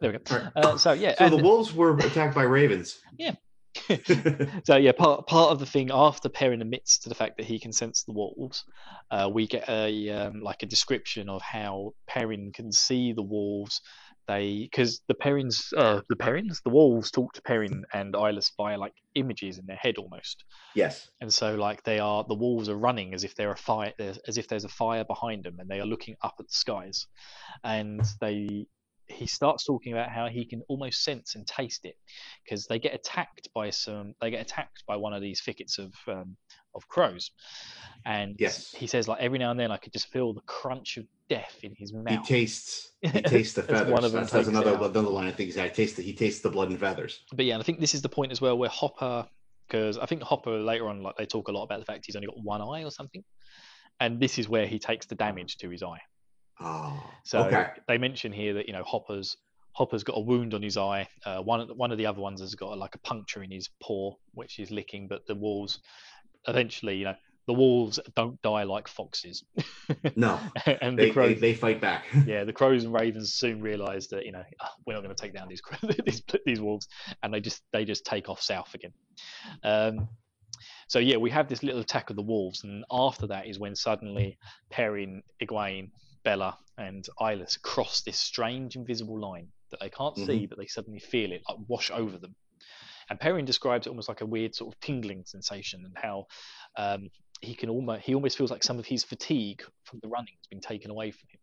[0.00, 0.18] there we go.
[0.30, 0.52] Alright.
[0.56, 3.00] Uh, so yeah, So and- the wolves were attacked by ravens.
[4.64, 7.58] so yeah, part part of the thing after Perrin admits to the fact that he
[7.58, 8.64] can sense the wolves,
[9.10, 13.80] uh, we get a um, like a description of how Perrin can see the wolves.
[14.28, 18.76] They because the Perrins, uh, the Perrins, the wolves talk to Perrin and Eyeless via
[18.76, 21.08] like images in their head almost, yes.
[21.20, 24.36] and so like they are the wolves are running as if they're a fire, as
[24.36, 27.06] if there's a fire behind them, and they are looking up at the skies,
[27.62, 28.66] and they
[29.08, 31.94] he starts talking about how he can almost sense and taste it
[32.44, 35.92] because they get attacked by some they get attacked by one of these thickets of
[36.08, 36.36] um,
[36.74, 37.30] of crows
[38.04, 38.72] and Yes.
[38.72, 41.56] he says like every now and then i could just feel the crunch of death
[41.64, 42.08] in his mouth.
[42.08, 42.92] He tastes.
[43.02, 43.92] He tastes the feathers.
[43.92, 45.74] one of them that's, that's another another line I think he's had.
[45.74, 47.20] Taste the, he tastes the blood and feathers.
[47.34, 49.26] but yeah and i think this is the point as well where hopper
[49.68, 52.14] because i think hopper later on like they talk a lot about the fact he's
[52.16, 53.24] only got one eye or something
[54.00, 56.00] and this is where he takes the damage to his eye
[56.60, 57.02] Oh.
[57.24, 57.68] So okay.
[57.86, 59.36] they mention here that you know Hopper's
[59.72, 61.06] Hopper's got a wound on his eye.
[61.24, 63.50] Uh, one of the- one of the other ones has got like a puncture in
[63.50, 65.06] his paw, which he's licking.
[65.06, 65.80] But the wolves,
[66.48, 67.14] eventually, you know,
[67.46, 69.44] the wolves don't die like foxes.
[70.16, 70.40] No,
[70.80, 72.06] and they, the crows, they, they fight back.
[72.26, 75.20] yeah, the crows and ravens soon realise that you know "Ah, we're not going to
[75.22, 75.62] take down these
[76.04, 76.88] these these wolves,
[77.22, 78.92] and they just they just take off south again.
[79.62, 80.08] Um,
[80.88, 83.76] so yeah, we have this little attack of the wolves, and after that is when
[83.76, 84.38] suddenly
[84.70, 85.90] Perrin, Egwene,
[86.26, 90.98] Bella, and Eyeless cross this strange invisible line that they can't see, but they suddenly
[90.98, 92.34] feel it like wash over them.
[93.08, 96.26] And Perrin describes it almost like a weird sort of tingling sensation, and how
[96.76, 97.10] um,
[97.40, 100.48] he can almost he almost feels like some of his fatigue from the running has
[100.50, 101.38] been taken away from him.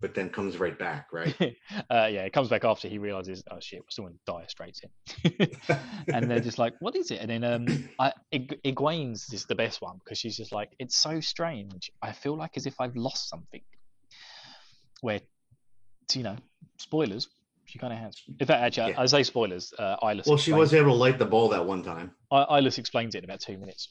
[0.00, 1.34] but then comes right back, right?
[1.40, 4.80] uh, yeah, it comes back after he realizes, oh shit, we're still in dire straits
[4.80, 5.48] here.
[6.12, 7.20] and they're just like, what is it?
[7.22, 11.20] And then um, I, Egwene's is the best one because she's just like, it's so
[11.20, 11.90] strange.
[12.02, 13.62] I feel like as if I've lost something.
[15.04, 15.20] Where,
[16.14, 16.36] you know,
[16.78, 17.28] spoilers.
[17.66, 18.16] She kind of has.
[18.40, 19.00] In fact, actually, Yeah.
[19.00, 19.74] I, I say spoilers.
[19.78, 20.26] Uh, Eyeless.
[20.26, 22.12] well, she was able to light the ball that one time.
[22.30, 23.90] I- Eyeless explains it in about two minutes.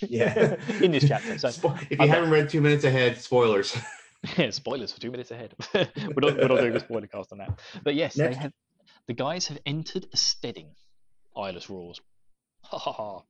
[0.00, 0.54] Yeah.
[0.80, 1.36] in this chapter.
[1.38, 3.76] So Spo- if you I've got- haven't read two minutes ahead, spoilers.
[4.38, 5.54] yeah, spoilers for two minutes ahead.
[5.74, 5.88] we're,
[6.18, 7.58] not, we're not doing a spoiler cast on that.
[7.82, 8.52] But yes, they have,
[9.08, 10.68] the guys have entered a steading.
[11.36, 12.00] Eyeless roars.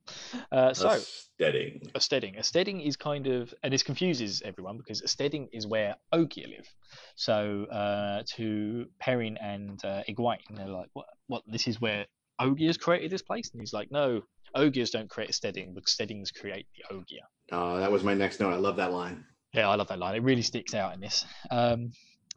[0.51, 0.97] Uh, so,
[1.37, 1.81] steading.
[1.95, 2.37] a steading.
[2.37, 6.47] A steading is kind of, and this confuses everyone because a steading is where Ogier
[6.47, 6.67] live.
[7.15, 12.05] So, uh, to Perrin and uh, Egwene, they're like, what, what, this is where
[12.39, 13.49] Ogier's created this place?
[13.51, 14.21] And he's like, no,
[14.53, 17.23] Ogiers don't create a steading, but steadings create the Ogier.
[17.51, 18.53] Uh, that was my next note.
[18.53, 19.25] I love that line.
[19.53, 20.15] Yeah, I love that line.
[20.15, 21.25] It really sticks out in this.
[21.49, 21.91] Um,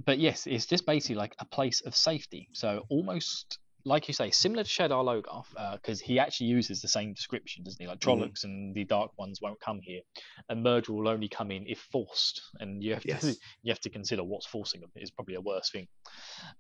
[0.05, 2.49] but yes, it's just basically like a place of safety.
[2.53, 7.15] So almost like you say, similar to Shadar Logoth, because he actually uses the same
[7.15, 7.87] description, doesn't he?
[7.89, 8.03] Like Mhm.
[8.33, 10.01] Trollocs and the Dark Ones won't come here,
[10.49, 12.43] and Murder will only come in if forced.
[12.61, 13.09] And you have to
[13.63, 15.89] you have to consider what's forcing them is probably a worse thing.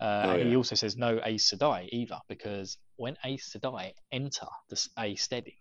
[0.01, 4.47] Uh, Oh, and he also says no Aes Sedai either, because when Aes Sedai enter
[4.69, 5.57] the a steading,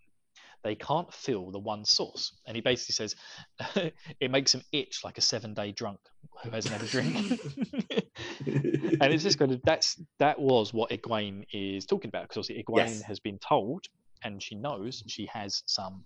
[0.64, 2.32] they can't fill the one source.
[2.46, 3.14] And he basically says
[4.20, 6.00] it makes them itch like a seven day drunk
[6.42, 7.16] who hasn't had a drink.
[9.00, 12.62] and it's just kind of that's that was what Egwene is talking about because obviously
[12.62, 13.02] Egwene Yes.
[13.02, 13.84] has been told
[14.24, 16.04] and she knows she has some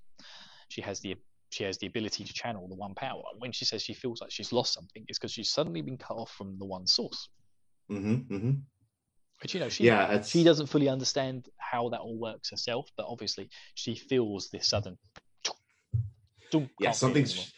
[0.69, 1.17] she has the
[1.51, 3.23] she has the ability to channel the one power.
[3.38, 6.15] When she says she feels like she's lost something, it's because she's suddenly been cut
[6.15, 7.29] off from the one source.
[7.88, 8.51] hmm hmm
[9.42, 12.88] But you know, she Yeah, it's, she doesn't fully understand how that all works herself,
[12.96, 14.96] but obviously she feels this sudden.
[16.78, 17.52] Yeah, something's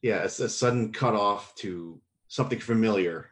[0.00, 3.28] yeah, it's a sudden cut off to something familiar,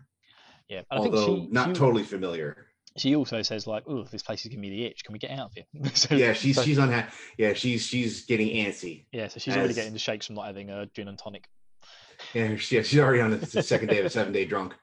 [0.68, 2.66] Yeah, and I think although she, not she, totally familiar.
[2.98, 5.04] she also says like, "Oh, this place is giving me the itch.
[5.04, 5.64] Can we get out of here?"
[5.94, 7.12] so, Yeah, she's so- she's unhappy.
[7.38, 9.06] Yeah, she's she's getting antsy.
[9.10, 11.48] yeah, so she's already getting the shakes from not having a gin and tonic.
[12.34, 14.74] Yeah, she, yeah, she's already on the second day of a seven day drunk.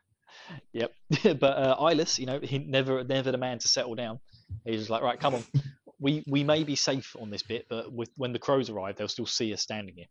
[0.73, 0.91] Yep,
[1.39, 4.19] but uh, Eyeless, you know, he never never the man to settle down.
[4.65, 5.43] He's just like, right, come on.
[5.99, 9.07] We, we may be safe on this bit, but with when the crows arrive, they'll
[9.07, 10.07] still see us standing here.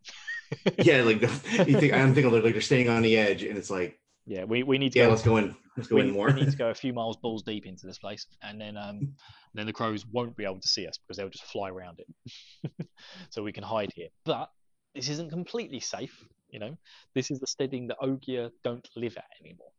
[0.79, 1.27] Yeah, like the,
[1.67, 4.61] you think I'm thinking like they're standing on the edge, and it's like, Yeah, we,
[4.63, 5.11] we need to yeah, go.
[5.11, 6.31] let's go in, let's go we, in we more.
[6.31, 9.13] need to go a few miles balls deep into this place, and then um,
[9.55, 12.87] then the crows won't be able to see us because they'll just fly around it,
[13.31, 14.09] so we can hide here.
[14.25, 14.49] But
[14.95, 16.77] this isn't completely safe, you know.
[17.15, 19.71] This is the steading that Ogier don't live at anymore,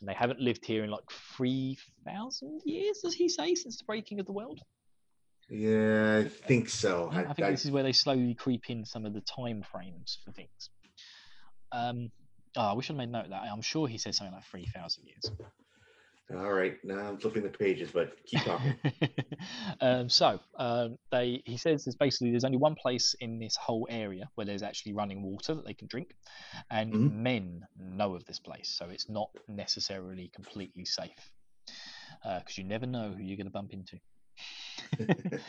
[0.00, 3.84] and they haven't lived here in like three thousand years, does he say, since the
[3.84, 4.60] breaking of the world?
[5.48, 7.10] Yeah, I think so.
[7.12, 9.62] I, I, think I- this is where they slowly creep in some of the time
[9.70, 10.70] frames for things.
[11.72, 12.10] Um,
[12.56, 13.42] oh, I wish I'd made note of that.
[13.42, 15.30] I'm sure he said something like three thousand years.
[16.36, 18.74] All right, now I'm flipping the pages, but keep talking.
[19.80, 23.88] um, so um, they, he says there's basically there's only one place in this whole
[23.90, 26.14] area where there's actually running water that they can drink,
[26.70, 27.12] and Mhm.
[27.12, 31.32] men know of this place, so it's not necessarily completely safe
[32.22, 33.98] because you never know who you're going to bump into.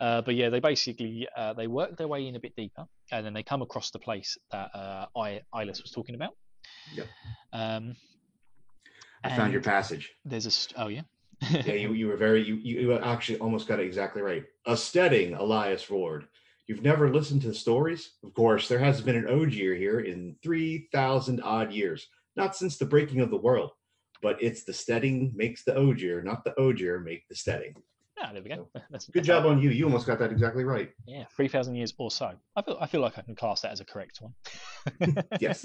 [0.00, 3.26] uh, but yeah, they basically uh, they work their way in a bit deeper, and
[3.26, 6.34] then they come across the place that uh, I Ilis was talking about.
[6.94, 7.06] Yep.
[7.52, 7.96] Um,
[9.24, 10.12] I found your passage.
[10.24, 11.02] There's a st- oh yeah.
[11.50, 14.44] Yeah, you, you were very you, you actually almost got it exactly right.
[14.66, 16.26] A steading, Elyas roared.
[16.66, 18.12] You've never listened to the stories?
[18.22, 22.06] Of course, there hasn't been an Ogier here in three thousand odd years,
[22.36, 23.72] not since the breaking of the world.
[24.22, 27.74] But it's the steading makes the Ogier, not the Ogier make the steading.
[28.22, 28.68] Ah, there we go.
[28.90, 29.70] That's, Good job on you.
[29.70, 30.90] You almost got that exactly right.
[31.06, 32.32] Yeah, three thousand years or so.
[32.54, 34.34] I feel I feel like I can class that as a correct one.
[35.40, 35.64] Yes.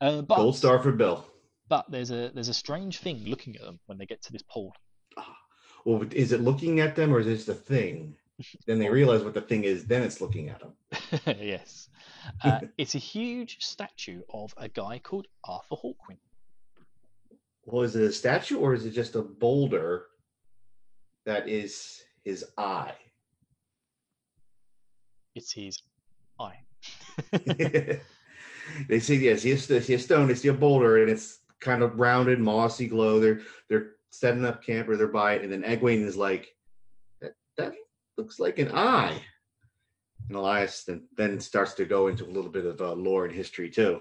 [0.00, 1.24] uh, but Gold star for Bill.
[1.70, 4.42] But there's a there's a strange thing looking at them when they get to this
[4.42, 4.74] pool.
[5.86, 8.16] Well, is it looking at them or is it the thing?
[8.66, 9.84] Then they realize what the thing is.
[9.84, 10.72] Then it's looking at them.
[11.38, 11.90] yes,
[12.42, 16.18] uh, it's a huge statue of a guy called Arthur Hawkwing.
[17.66, 20.06] Well, is it a statue or is it just a boulder
[21.26, 22.94] that is his eye?
[25.34, 25.82] It's his
[26.40, 26.60] eye.
[28.88, 31.82] they see, yes, see a, see a stone, they see a boulder, and it's kind
[31.82, 33.20] of rounded, mossy glow.
[33.20, 36.54] They're they're setting up camp or they're by it, and then Egwene is like,
[37.20, 37.74] that, that
[38.16, 39.20] looks like an eye.
[40.28, 43.34] And Elyas then, then starts to go into a little bit of uh, lore and
[43.34, 44.00] history too.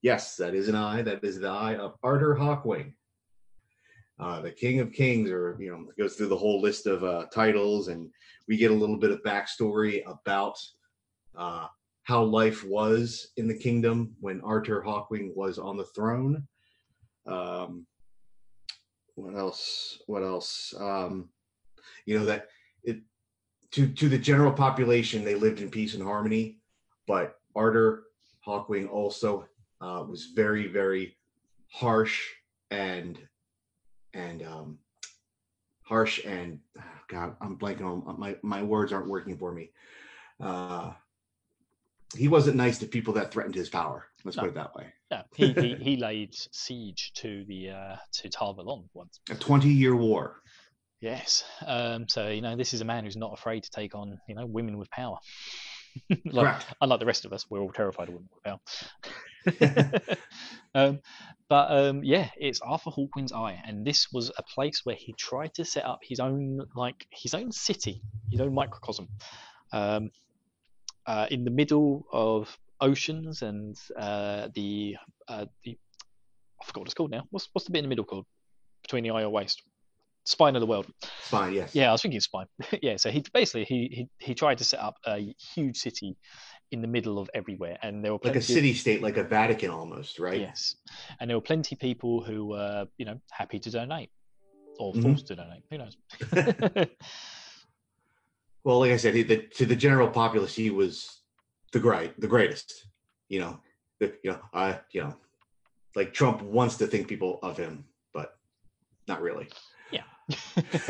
[0.00, 1.02] Yes, that is an eye.
[1.02, 2.92] That is the eye of Arthur Hawkwing,
[4.18, 7.26] uh, the King of Kings, or you know, goes through the whole list of uh,
[7.32, 8.10] titles, and
[8.46, 10.56] we get a little bit of backstory about
[11.36, 11.66] uh,
[12.04, 16.46] how life was in the kingdom when Arthur Hawkwing was on the throne.
[17.26, 17.86] Um,
[19.14, 19.98] what else?
[20.06, 20.74] What else?
[20.78, 21.28] Um,
[22.06, 22.48] you know that
[22.82, 23.00] it
[23.72, 26.58] to to the general population they lived in peace and harmony,
[27.06, 28.04] but Arthur
[28.46, 29.46] Hawkwing also
[29.80, 31.16] uh, was very very
[31.70, 32.28] harsh
[32.70, 33.18] and
[34.14, 34.78] and um,
[35.82, 39.70] harsh and ah, God, I'm blanking on my my words aren't working for me.
[40.40, 40.92] Uh,
[42.16, 44.06] he wasn't nice to people that threatened his power.
[44.24, 44.42] Let's No.
[44.44, 44.92] put it that way.
[45.10, 49.20] Yeah, he, he, he laid siege to the uh, to Tar Valon once.
[49.30, 50.40] A 20 year war.
[51.00, 51.44] Yes.
[51.66, 54.34] Um, so you know, this is a man who's not afraid to take on you
[54.34, 55.18] know women with power.
[56.10, 56.66] like, Correct.
[56.80, 60.16] unlike the rest of us, we're all terrified of women with power.
[60.74, 61.00] um,
[61.48, 65.54] but um, yeah, it's Arthur Hawkwing's Eye, and this was a place where he tried
[65.54, 69.08] to set up his own like his own city, his own microcosm,
[69.72, 70.10] um,
[71.06, 74.96] uh, in the middle of oceans and uh, the
[75.28, 75.76] uh, the
[76.60, 77.24] I forgot what it's called now.
[77.30, 78.26] What's what's the bit in the middle called
[78.82, 79.62] between the eye and waist?
[80.24, 80.86] Spine of the world.
[81.22, 81.74] Spine, yes.
[81.74, 82.46] Yeah, I was thinking spine.
[82.82, 86.16] yeah, so he basically he, he he tried to set up a huge city
[86.70, 89.70] in the middle of everywhere, and there were Like a city state, like a Vatican
[89.70, 90.40] almost, right?
[90.40, 90.76] Yes,
[91.18, 94.10] and there were plenty of people who were you know happy to donate
[94.78, 95.02] or Mhm.
[95.02, 95.64] forced to donate.
[95.70, 95.96] Who knows?
[98.64, 101.22] Well, like I said, he, the, to the general populace, he was
[101.72, 102.86] the great, the greatest.
[103.28, 103.60] You know,
[103.98, 105.16] the, you know, I, you know,
[105.96, 108.36] like Trump wants to think people of him, but
[109.08, 109.48] not really.
[109.90, 110.02] Yeah.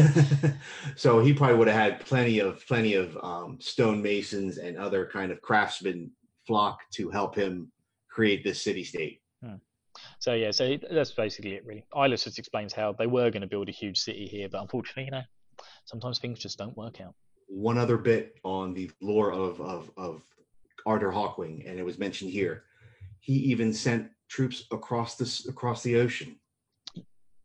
[0.96, 5.32] so he probably would have had plenty of plenty of um, stonemasons and other kind
[5.32, 6.10] of craftsmen
[6.46, 7.70] flock to help him
[8.10, 9.20] create this city state.
[10.18, 11.84] so yeah, so that's basically it really.
[11.94, 15.04] Elyas just explains how they were going to build a huge city here, but unfortunately,
[15.04, 15.22] you know,
[15.84, 17.14] sometimes things just don't work out.
[17.54, 20.22] One other bit on the lore of of of
[20.86, 22.64] Arthur Hawkwing, and it was mentioned here.
[23.20, 26.36] He even sent troops across this across the ocean.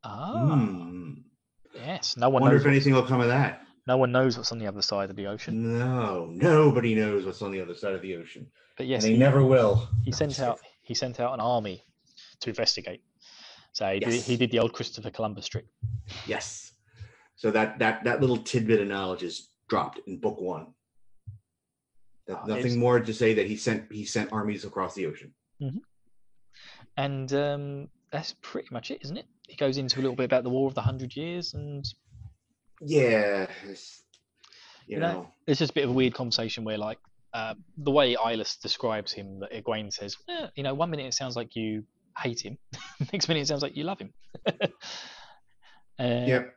[0.04, 1.14] Ah, Hmm.
[1.76, 2.16] yes.
[2.18, 2.66] No one Wonder knows.
[2.66, 3.64] if anything will come of that.
[3.86, 5.78] no one knows what's on the other side of the ocean.
[5.78, 9.16] No, nobody knows what's on the other side of the ocean, But yes, and they
[9.16, 9.88] he, never will.
[10.06, 11.84] he sent out he sent out an army
[12.42, 13.02] to investigate.
[13.74, 15.66] So he, did, he did the old Christopher Columbus trick.
[16.26, 16.72] Yes.
[17.36, 20.68] So that that that little tidbit of knowledge is dropped in book one.
[22.30, 25.34] Ah, Nothing more to say that he sent he sent armies across the ocean.
[26.98, 29.26] And um, that's pretty much it, isn't it?
[29.48, 31.86] He goes into a little bit about the War of the Hundred Years, and
[32.82, 34.04] Yeah, it's-
[34.88, 36.98] you, You know, know, it's just a bit of a weird conversation where, like,
[37.34, 41.14] uh, the way Elyas describes him, that Egwene says, eh, you know, one minute it
[41.14, 41.84] sounds like you
[42.18, 42.58] hate him,
[43.14, 44.14] next minute it sounds like you love him.
[44.48, 44.62] uh,
[46.00, 46.54] Yep.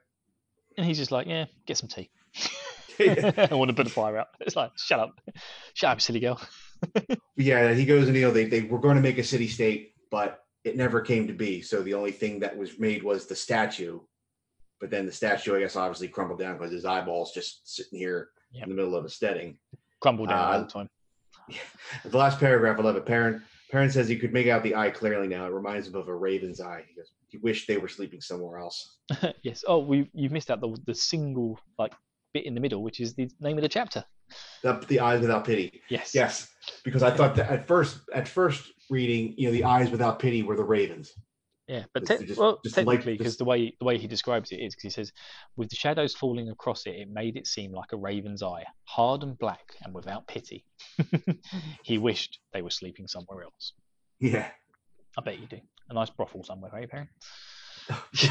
[0.78, 2.08] And he's just like, yeah, get some tea.
[3.50, 4.28] I want to put the fire out.
[4.40, 5.20] It's like, shut up,
[5.74, 6.40] shut up, silly girl.
[7.36, 9.94] yeah, he goes and you know they they were going to make a city state,
[10.10, 11.62] but it never came to be.
[11.62, 14.00] So the only thing that was made was the statue.
[14.80, 18.30] But then the statue, I guess, obviously crumbled down because his eyeballs just sitting here
[18.52, 18.64] Yep.
[18.64, 19.58] in the middle of a steading.
[20.00, 20.88] Crumbled down Uh, all the time.
[22.10, 23.04] The last paragraph, I love it.
[23.06, 25.46] Perrin Perrin says he could make out the eye clearly now.
[25.46, 26.84] It reminds him of a raven's eye.
[26.88, 28.96] He goes, he wished they were sleeping somewhere else.
[29.42, 29.64] yes.
[29.68, 31.92] Oh, we you've missed out the the single like
[32.32, 34.04] bit in the middle, which is the name of the chapter.
[34.62, 35.82] The, the eyes without pity.
[35.88, 36.14] Yes.
[36.14, 36.48] Yes,
[36.84, 40.42] because I thought that at first, at first reading, you know, the eyes without pity
[40.42, 41.12] were the ravens.
[41.66, 44.50] Yeah, but te- just- well, just like technically, because the way the way he describes
[44.50, 45.12] it is because he says,
[45.56, 49.22] with the shadows falling across it, it made it seem like a raven's eye, hard
[49.22, 50.64] and black and without pity.
[51.84, 53.72] he wished they were sleeping somewhere else.
[54.18, 54.48] Yeah,
[55.16, 55.60] I bet you do.
[55.90, 57.08] A nice brothel somewhere, right, Perry?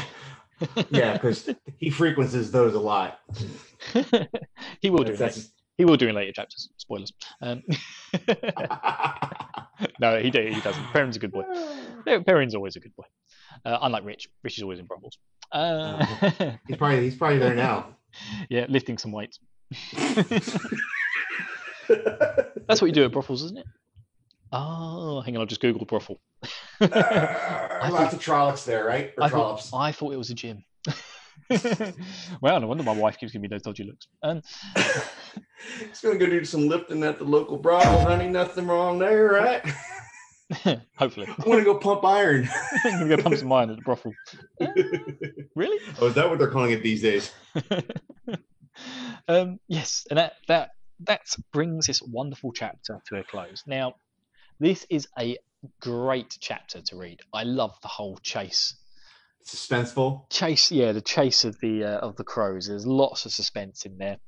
[0.90, 1.48] yeah, because
[1.78, 3.20] he frequences those a lot.
[4.80, 5.16] he will do.
[5.16, 6.68] That's- he will do in later chapters.
[6.76, 7.10] Spoilers.
[7.40, 7.62] Um,
[9.98, 10.84] no, he do, he doesn't.
[10.92, 11.44] Perrin's a good boy.
[12.04, 13.04] Per- Perrin's always a good boy.
[13.64, 14.28] Uh, unlike Rich.
[14.44, 15.16] Rich is always in brothels.
[15.50, 16.04] Uh,
[16.68, 17.96] he's probably he's probably there now.
[18.50, 19.38] yeah, lifting some weights.
[21.88, 23.66] That's what you do at brothels, isn't it?
[24.52, 26.20] Oh, hang on, I'll just Google brothel.
[26.80, 29.12] Lots of trollops there, right?
[29.16, 29.70] Or I trollops.
[29.70, 30.64] thought, I thought it was a gym.
[32.40, 34.06] well, no wonder my wife keeps giving me those dodgy looks.
[34.22, 34.42] Um,
[35.88, 38.28] He's gonna go do some lifting at the local brothel, honey.
[38.28, 39.62] Nothing wrong there, right?
[40.96, 42.48] hopefully, I'm gonna go pump iron.
[42.84, 44.12] I'm gonna go pump some iron at the brothel.
[45.54, 45.78] really?
[46.00, 47.32] oh, is that what they're calling it these days?
[49.28, 50.70] um, yes, and that that
[51.06, 51.22] that
[51.52, 53.62] brings this wonderful chapter to a close.
[53.66, 53.94] Now,
[54.60, 55.36] this is a
[55.80, 57.20] great chapter to read.
[57.34, 58.74] I love the whole chase
[59.44, 60.28] Suspenseful.
[60.30, 63.96] chase yeah the chase of the uh, of the crows there's lots of suspense in
[63.96, 64.18] there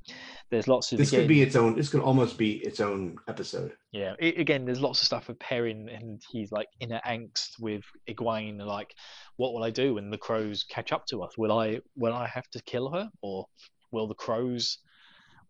[0.50, 1.76] there's lots of This could be its own.
[1.76, 3.72] This could almost be its own episode.
[3.92, 7.50] yeah i again there's lots of stuff with perrin and he's like in a angst
[7.60, 8.94] with Egwene like
[9.36, 12.26] what will i do when the crows catch up to us will i will i
[12.26, 13.46] have to kill her or
[13.90, 14.78] will the crows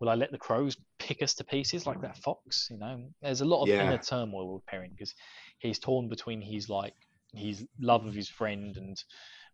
[0.02, 3.40] will i let the crows pick us to pieces like that fox you know there's
[3.40, 3.84] a lot of Yeah.
[3.84, 5.14] inner turmoil with perrin because
[5.60, 6.94] he's torn between his like
[7.32, 9.02] his love of his friend and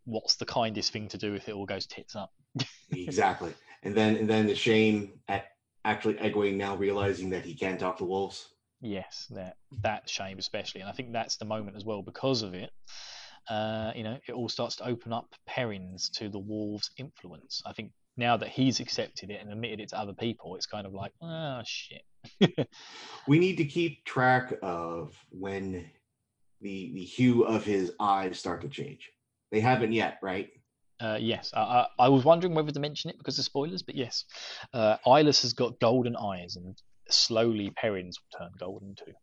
[0.05, 2.31] what's the kindest thing to do if it all goes tits up
[2.91, 3.53] exactly.
[3.83, 5.45] And then and then the shame at
[5.85, 8.49] actually Egwene now realizing that he can't talk to wolves.
[8.81, 12.53] Yes, that that shame especially, and I think that's the moment as well because of
[12.53, 12.71] it.
[13.49, 17.61] Uh, you know, it all starts to open up Perrins to the wolves' influence.
[17.65, 20.85] I think now that he's accepted it and admitted it to other people, it's kind
[20.85, 22.03] of like, ah, shit.
[23.27, 25.89] We need to keep track of when
[26.61, 29.09] the the hue of his eyes start to change.
[29.51, 30.49] They haven't yet, right?
[30.99, 33.95] Uh, yes, I, I, I was wondering whether to mention it because of spoilers, but
[33.95, 34.25] yes,
[34.73, 36.75] uh, Elyas has got golden eyes, and
[37.09, 39.13] slowly Perrins will turn golden too.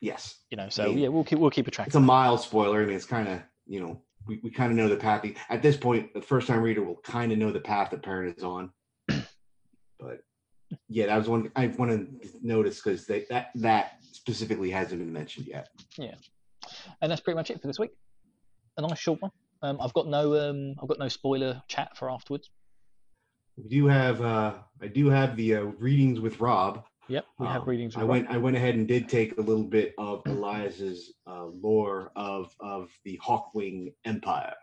[0.00, 0.36] Yes.
[0.50, 1.02] You know, so Yeah.
[1.02, 1.86] yeah, we'll keep we'll keep a track.
[1.86, 2.82] It's a mild spoiler.
[2.82, 5.24] I mean, it's kind of you know we, we kind of know the path.
[5.48, 8.34] At this point, the first time reader will kind of know the path that Perrin
[8.36, 8.70] is on.
[9.98, 10.20] But
[10.90, 15.46] yeah, that was one I want to notice because that that specifically hasn't been mentioned
[15.46, 15.68] yet.
[15.96, 16.16] Yeah,
[17.00, 17.92] and that's pretty much it for this week.
[18.76, 19.30] A nice short one.
[19.62, 22.50] Um, I've got no um, I've got no spoiler chat for afterwards.
[23.56, 26.84] We do have uh I do have the uh, readings with Rob.
[27.08, 27.96] Yep, we have Um, readings.
[27.96, 32.10] I went I went ahead and did take a little bit of Elyas's uh, lore
[32.16, 34.54] of of the Hawkwing Empire.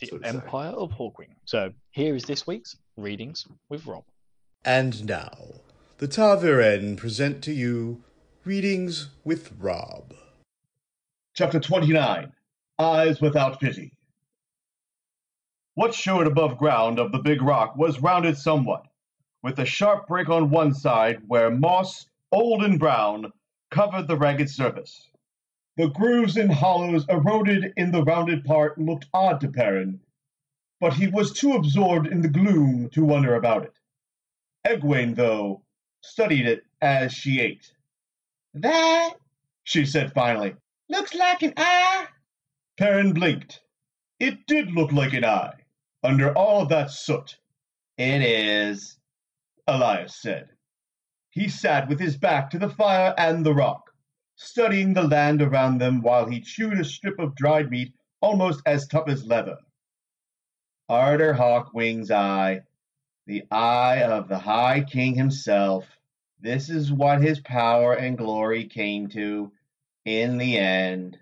[0.00, 0.28] the so to say.
[0.28, 1.34] Empire of Hawkwing.
[1.44, 4.04] So here is this week's readings with Rob.
[4.64, 5.60] And now,
[5.98, 8.02] the Ta'veren present to you
[8.44, 10.14] Readings with Rob.
[11.34, 12.32] Chapter 29
[12.78, 13.92] Eyes Without Pity.
[15.74, 18.86] What showed above ground of the big rock was rounded somewhat,
[19.42, 23.32] with a sharp break on one side where moss, old and brown,
[23.70, 25.10] covered the ragged surface.
[25.76, 30.00] The grooves and hollows eroded in the rounded part looked odd to Perrin,
[30.80, 33.74] but he was too absorbed in the gloom to wonder about it.
[34.66, 35.62] Egwene, though,
[36.02, 37.72] studied it as she ate.
[38.54, 39.14] That,
[39.64, 40.54] she said finally,
[40.88, 42.06] looks like an eye.
[42.78, 43.60] Perrin blinked.
[44.18, 45.54] It did look like an eye,
[46.02, 47.36] under all of that soot.
[47.98, 48.95] It is,
[49.68, 50.48] Elyas said.
[51.30, 53.90] He sat with his back to the fire and the rock,
[54.36, 58.86] studying the land around them while he chewed a strip of dried meat almost as
[58.86, 59.58] tough as leather.
[60.88, 62.60] Artur Hawkwing's eye,
[63.26, 65.84] the eye of the High King himself.
[66.38, 69.52] This is what his power and glory came to
[70.04, 71.18] in the end.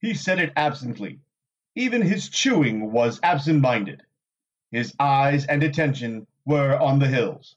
[0.00, 1.20] He said it absently.
[1.74, 4.02] Even his chewing was absent minded.
[4.70, 7.56] His eyes and attention were on the hills.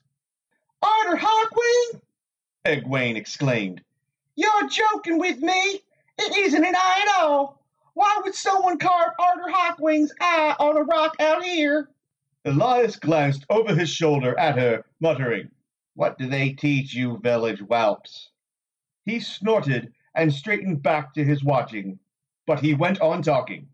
[0.82, 2.00] Artur Hawkwing!
[2.64, 3.82] Egwene exclaimed.
[4.36, 5.80] You're joking with me!
[6.18, 7.62] It isn't an eye at all!
[7.94, 11.90] Why would someone carve Arthur Hawkwing's eye on a rock out here?
[12.44, 15.50] Elyas glanced over his shoulder at her, muttering,
[15.94, 18.30] What do they teach you, village whelps?
[19.04, 21.98] He snorted and straightened back to his watching,
[22.46, 23.68] but he went on talking.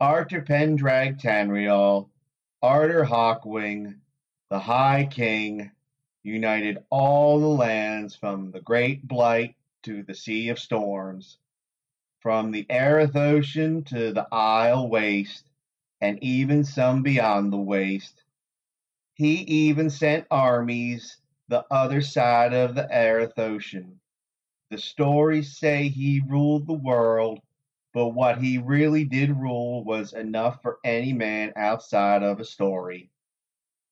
[0.00, 2.10] Arthur Paendrag Tanreall,
[2.62, 4.00] Arthur Hawkwing,
[4.48, 5.72] the High King,
[6.22, 11.38] united all the lands from the Great Blight to the Sea of Storms,
[12.20, 15.50] from the Aryth Ocean to the Aiel Waste,
[16.00, 18.22] and even some beyond the waste.
[19.14, 21.16] He even sent armies
[21.48, 23.98] the other side of the Aryth Ocean.
[24.70, 27.40] The stories say he ruled the world,
[27.92, 33.10] but what he really did rule was enough for any man outside of a story.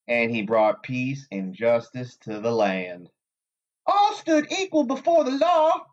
[0.07, 3.09] And he brought peace and justice to the land.
[3.87, 5.87] All stood equal before the law,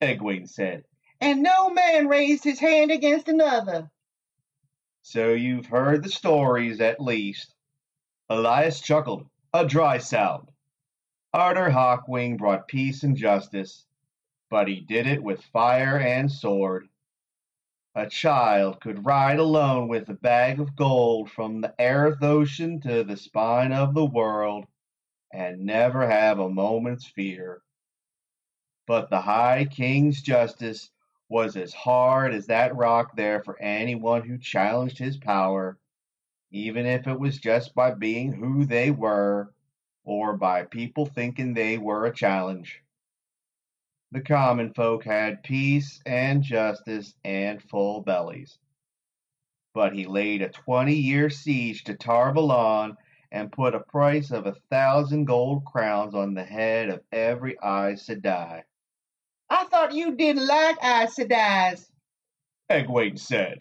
[0.00, 0.84] Egwene said,
[1.20, 3.90] and no man raised his hand against another.
[5.02, 7.54] So you've heard the stories at least.
[8.30, 10.50] Elyas chuckled, a dry sound.
[11.32, 13.86] Arthur Hawkwing brought peace and justice,
[14.50, 16.88] but he did it with fire and sword.
[17.98, 23.02] A child could ride alone with a bag of gold from the Aryth Ocean to
[23.02, 24.66] the spine of the world
[25.32, 27.60] and never have a moment's fear.
[28.86, 30.92] But the High King's justice
[31.28, 35.76] was as hard as that rock there for anyone who challenged his power,
[36.52, 39.52] even if it was just by being who they were
[40.04, 42.80] or by people thinking they were a challenge.
[44.12, 48.58] The common folk had peace and justice and full bellies.
[49.74, 52.96] But he laid a twenty year siege to Tar Valon
[53.30, 58.06] and put a price of a thousand gold crowns on the head of every Aes
[58.06, 58.62] Sedai.
[59.50, 61.90] I thought you didn't like Aes Sedais,
[62.70, 63.60] Egwene said.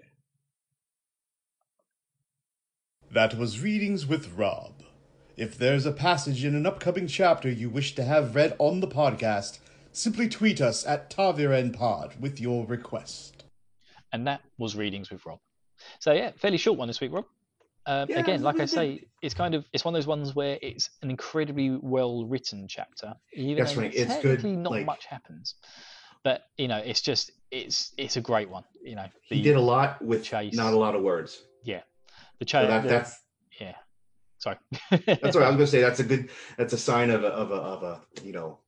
[3.11, 4.83] That was Readings with Rob.
[5.35, 8.87] If there's a passage in an upcoming chapter you wish to have read on the
[8.87, 9.59] podcast,
[9.97, 13.43] simply tweet us at TavirenPod with your request.
[14.13, 15.39] And that was Readings with Rob.
[15.99, 17.25] So yeah, fairly short one this week, Rob.
[17.85, 20.35] Um, Yeah, again, like I it- say, it's kind of it's one of those ones
[20.35, 24.85] where it's an incredibly well written chapter, even That's right, it's good, technically not like-
[24.85, 25.55] much happens.
[26.23, 28.63] But you know, it's just it's it's a great one.
[28.81, 30.53] You know, He did a lot with chase.
[30.53, 31.41] not a lot of words.
[31.63, 31.81] Yeah,
[32.39, 32.67] the So chase.
[32.67, 33.19] that, that's
[33.61, 33.75] yeah.
[34.39, 34.57] Sorry.
[34.91, 35.81] that's what I was gonna say.
[35.81, 36.29] That's a good.
[36.57, 38.59] That's a sign of a of a of a you know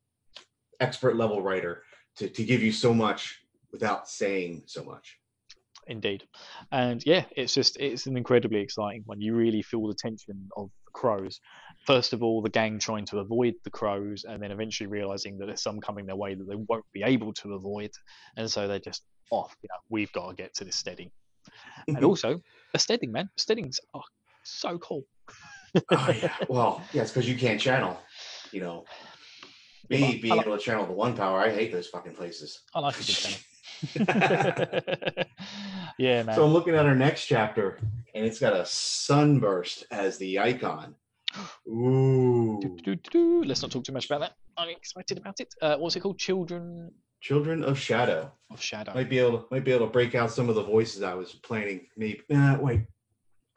[0.80, 1.84] expert level writer
[2.17, 3.39] to to give you so much
[3.71, 5.17] without saying so much.
[5.88, 6.23] Indeed,
[6.71, 9.21] and yeah, it's just it's an incredibly exciting one.
[9.21, 11.39] You really feel the tension of the crows.
[11.88, 15.47] First of all, the gang trying to avoid the crows, and then eventually realizing that
[15.47, 17.89] there's some coming their way that they won't be able to avoid,
[18.38, 19.55] and so they're just off.
[19.63, 21.09] You know, we've got to get to this steading,
[21.88, 22.05] and mm-hmm.
[22.05, 22.39] also
[22.75, 23.30] a steading man.
[23.38, 24.03] Steadings are
[24.43, 25.05] so cool.
[25.91, 26.36] oh, yeah.
[26.47, 27.99] Well, yeah, it's because you can't channel.
[28.51, 28.86] You know,
[29.89, 32.61] me but being like- able to channel the one power, I hate those fucking places.
[32.73, 33.38] I like channel.
[35.97, 36.36] yeah, man.
[36.36, 37.80] So I'm looking at our next chapter,
[38.13, 40.95] and it's got a sunburst as the icon.
[41.67, 43.43] Ooh, Do-do-do-do.
[43.43, 44.34] Let's not talk too much about that.
[44.57, 45.53] I'm excited about it.
[45.61, 46.17] Uh, what's it called?
[46.17, 48.32] Children Children of Shadow.
[48.49, 48.93] of Shadow.
[48.93, 51.13] Might be able to might be able to break out some of the voices I
[51.13, 51.88] was planning.
[51.97, 52.82] Maybe uh, wait.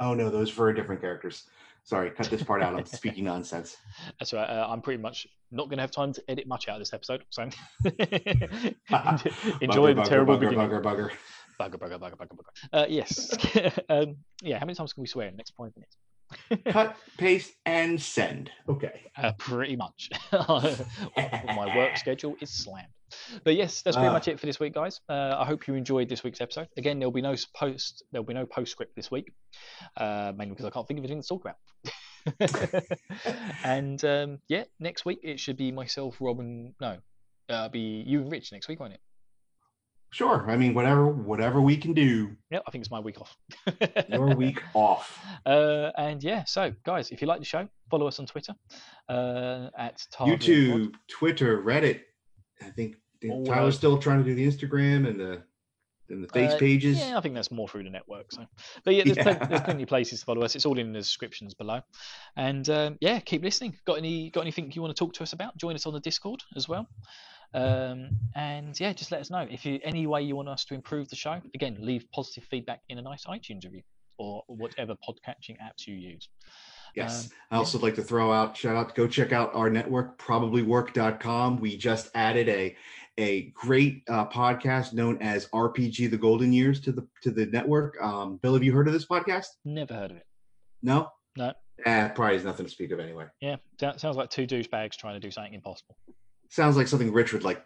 [0.01, 1.45] Oh no, those were different characters.
[1.85, 2.75] Sorry, cut this part out.
[2.75, 3.77] I'm speaking nonsense.
[4.19, 4.49] That's right.
[4.49, 6.93] Uh, I'm pretty much not going to have time to edit much out of this
[6.93, 7.25] episode.
[7.31, 7.43] So
[7.85, 7.93] enjoy
[8.91, 10.71] Bugger, the terrible bugger, beginning.
[10.71, 11.11] bugger, bugger.
[11.61, 12.69] Bugger, bugger, bugger, bugger, bugger.
[12.73, 13.33] Uh, yes.
[13.89, 14.59] um, yeah.
[14.59, 15.97] How many times can we swear in the next five minutes?
[16.73, 18.51] Cut, paste, and send.
[18.69, 19.11] Okay.
[19.17, 20.09] Uh, pretty much.
[20.33, 22.89] My work schedule is slammed.
[23.45, 24.13] But yes, that's pretty Ah.
[24.13, 25.01] much it for this week, guys.
[25.09, 26.69] Uh, I hope you enjoyed this week's episode.
[26.77, 28.03] Again, there'll be no post.
[28.13, 29.33] There'll be no postscript this week,
[29.97, 31.57] uh, mainly because I can't think of anything to talk about.
[33.65, 36.75] and um, yeah, next week it should be myself, Robin.
[36.81, 36.99] No,
[37.49, 39.01] uh, be you and Rich next week, won't it?
[40.11, 40.49] Sure.
[40.51, 42.37] I mean, whatever, whatever we can do.
[42.51, 43.35] Yeah, I think it's my week off.
[44.11, 45.19] Your week off.
[45.47, 48.55] Uh, and yeah, so guys, if you like the show, follow us on Twitter
[49.09, 50.49] uh, at Target Pod.
[50.49, 52.01] YouTube, Twitter, Reddit.
[52.61, 52.97] I think
[53.31, 55.43] All Tyler's still trying to do the Instagram and the
[56.09, 56.99] and the face Uh, pages.
[56.99, 58.31] Yeah, I think that's more through the network.
[58.33, 58.45] So,
[58.85, 59.47] but yeah, there's, Yeah.
[59.47, 60.55] there's plenty of places to follow us.
[60.55, 61.81] It's all in the descriptions below.
[62.37, 63.77] And um, yeah, keep listening.
[63.87, 65.57] Got any got anything you want to talk to us about?
[65.57, 66.87] Join us on the Discord as well.
[67.55, 70.75] Um, and yeah, just let us know if you any way you want us to
[70.75, 71.41] improve the show.
[71.55, 73.83] Again, leave positive feedback in a nice iTunes review
[74.19, 76.29] or whatever podcatching apps you use.
[76.95, 77.27] Yes.
[77.27, 81.59] Um, I also like to throw out shout out go check out our network probablywork.com.
[81.59, 82.77] We just added a
[83.19, 88.01] a great uh, podcast known as RPG: The Golden Years to the to the network.
[88.03, 89.47] Um, Bill, have you heard of this podcast?
[89.65, 90.27] Never heard of it.
[90.83, 91.09] No.
[91.37, 91.53] No.
[91.85, 93.27] Eh, probably has nothing to speak of anyway.
[93.41, 95.97] Yeah, sou- sounds like two douchebags trying to do something impossible.
[96.51, 97.65] Sounds like something Rich would like.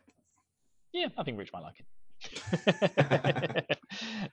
[0.92, 1.86] Yeah, I think Rich might like it.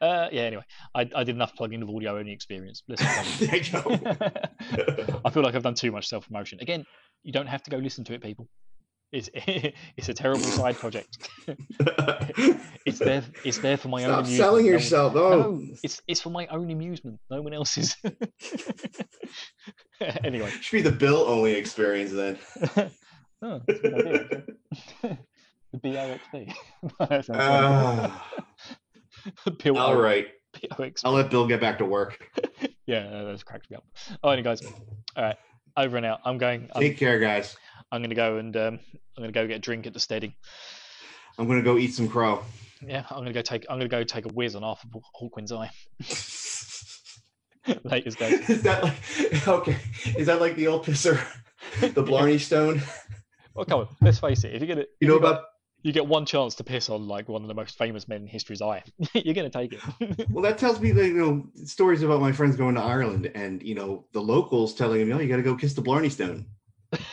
[0.02, 0.42] uh, yeah.
[0.44, 0.64] Anyway,
[0.96, 2.84] I, I did enough plugging of audio only experience.
[2.88, 3.08] Listen,
[3.48, 5.20] there you go.
[5.26, 6.60] I feel like I've done too much self promotion.
[6.62, 6.86] Again,
[7.24, 8.48] you don't have to go listen to it, people.
[9.14, 9.30] It's
[9.96, 11.30] it's a terrible side project.
[12.86, 13.24] It's there.
[13.46, 14.38] It's there for my own Stop amusement.
[14.38, 15.16] selling No yourself.
[15.16, 17.18] Oh, No, it's it's for my own amusement.
[17.30, 17.96] No one else's.
[20.26, 22.38] anyway, should be the Bill only experience then.
[23.42, 25.18] oh, that's a idea.
[25.72, 26.54] the BOXP.
[27.34, 28.30] Ah.
[29.64, 30.28] Bill all right.
[31.06, 32.28] I'll let Bill get back to work.
[32.86, 33.86] Yeah, no, that's cracked me up.
[34.24, 34.62] Oh, anyway, guys.
[35.16, 35.38] All right,
[35.78, 36.20] over and out.
[36.26, 36.70] I'm going.
[36.76, 37.56] I'm, Take care, guys.
[37.94, 38.80] I'm going to go and um,
[39.18, 40.36] I'm going to go get a drink at the steady.
[41.38, 42.44] I'm gonna go eat some crow.
[42.86, 43.66] Yeah, I'm going to go take.
[43.70, 44.88] I'm going to go take a whiz on Arthur
[45.20, 45.72] Hawkwing's eye.
[47.86, 48.50] Latest guys.
[48.50, 49.78] Is that like okay?
[50.18, 51.24] Is that like the old pisser,
[51.80, 52.82] the Blarney Stone?
[53.56, 53.88] Well, come on.
[54.02, 54.54] Let's face it.
[54.54, 55.44] If you're gonna, You know if got- about
[55.82, 58.28] you get one chance to piss on like one of the most famous men in
[58.28, 58.84] history's eye.
[59.14, 60.30] You're going to take it.
[60.30, 63.64] well, that tells me that you know stories about my friends going to Ireland and
[63.64, 66.46] you know the locals telling me, "Oh, you got to go kiss the Blarney Stone,"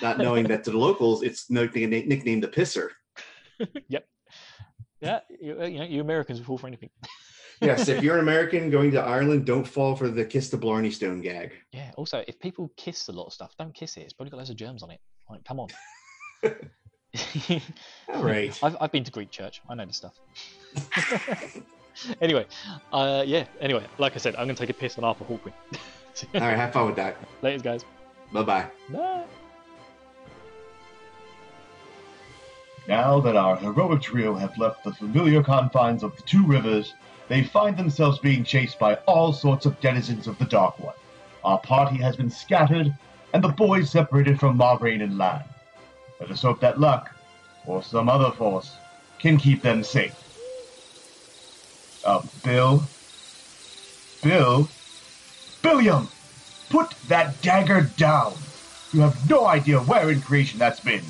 [0.02, 2.90] not knowing that to the locals it's nicknamed, nicknamed the pisser.
[3.88, 4.06] Yep.
[5.00, 6.90] Yeah, you, you know, you Americans fall for anything.
[7.62, 10.90] Yes, if you're an American going to Ireland, don't fall for the kiss the Blarney
[10.90, 11.52] Stone gag.
[11.72, 11.90] Yeah.
[11.98, 14.00] Also, if people kiss a lot of stuff, don't kiss it.
[14.00, 15.00] It's probably got loads of germs on it.
[15.28, 15.68] Like, come on.
[18.14, 18.58] All right.
[18.62, 19.60] I've, I've been to Greek church.
[19.68, 20.18] I know this stuff.
[22.22, 22.46] anyway,
[22.94, 23.44] uh, yeah.
[23.60, 25.52] Anyway, like I said, I'm going to take a piss on Arthur Hawkwing.
[26.34, 27.18] All right, have fun with that.
[27.42, 27.84] Later, guys.
[28.32, 28.70] Bye-bye.
[28.90, 29.24] bye.
[32.90, 36.94] Now that our heroic trio have left the familiar confines of the two rivers,
[37.28, 40.96] they find themselves being chased by all sorts of denizens of the Dark One.
[41.44, 42.92] Our party has been scattered,
[43.32, 45.44] and the boys separated from Moiraine and Lan.
[46.18, 47.14] Let us hope that luck,
[47.64, 48.74] or some other force,
[49.20, 50.16] can keep them safe.
[52.04, 52.82] Uh, Bill?
[54.20, 54.68] Bill?
[55.62, 56.08] Billiam!
[56.70, 58.32] Put that dagger down!
[58.92, 61.04] You have no idea where in creation that's been.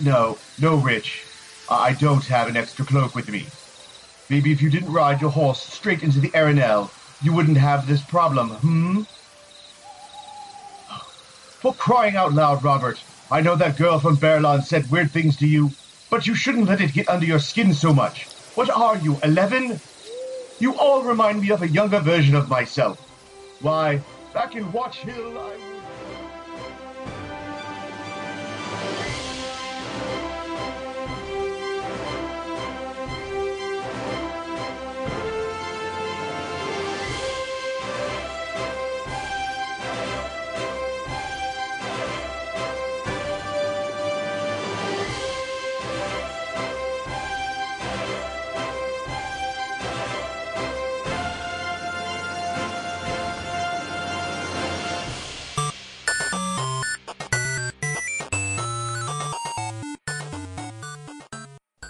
[0.00, 1.24] No, no, Rich.
[1.70, 3.46] I don't have an extra cloak with me.
[4.30, 6.90] Maybe if you didn't ride your horse straight into the Arinelle,
[7.22, 9.02] you wouldn't have this problem, hmm?
[11.60, 13.00] For crying out loud, Robert,
[13.30, 15.72] I know that girl from Baerlon said weird things to you,
[16.08, 18.26] but you shouldn't let it get under your skin so much.
[18.54, 19.80] What are you, 11?
[20.60, 22.98] You all remind me of a younger version of myself.
[23.60, 24.00] Why,
[24.32, 25.67] back in Watch Hill, I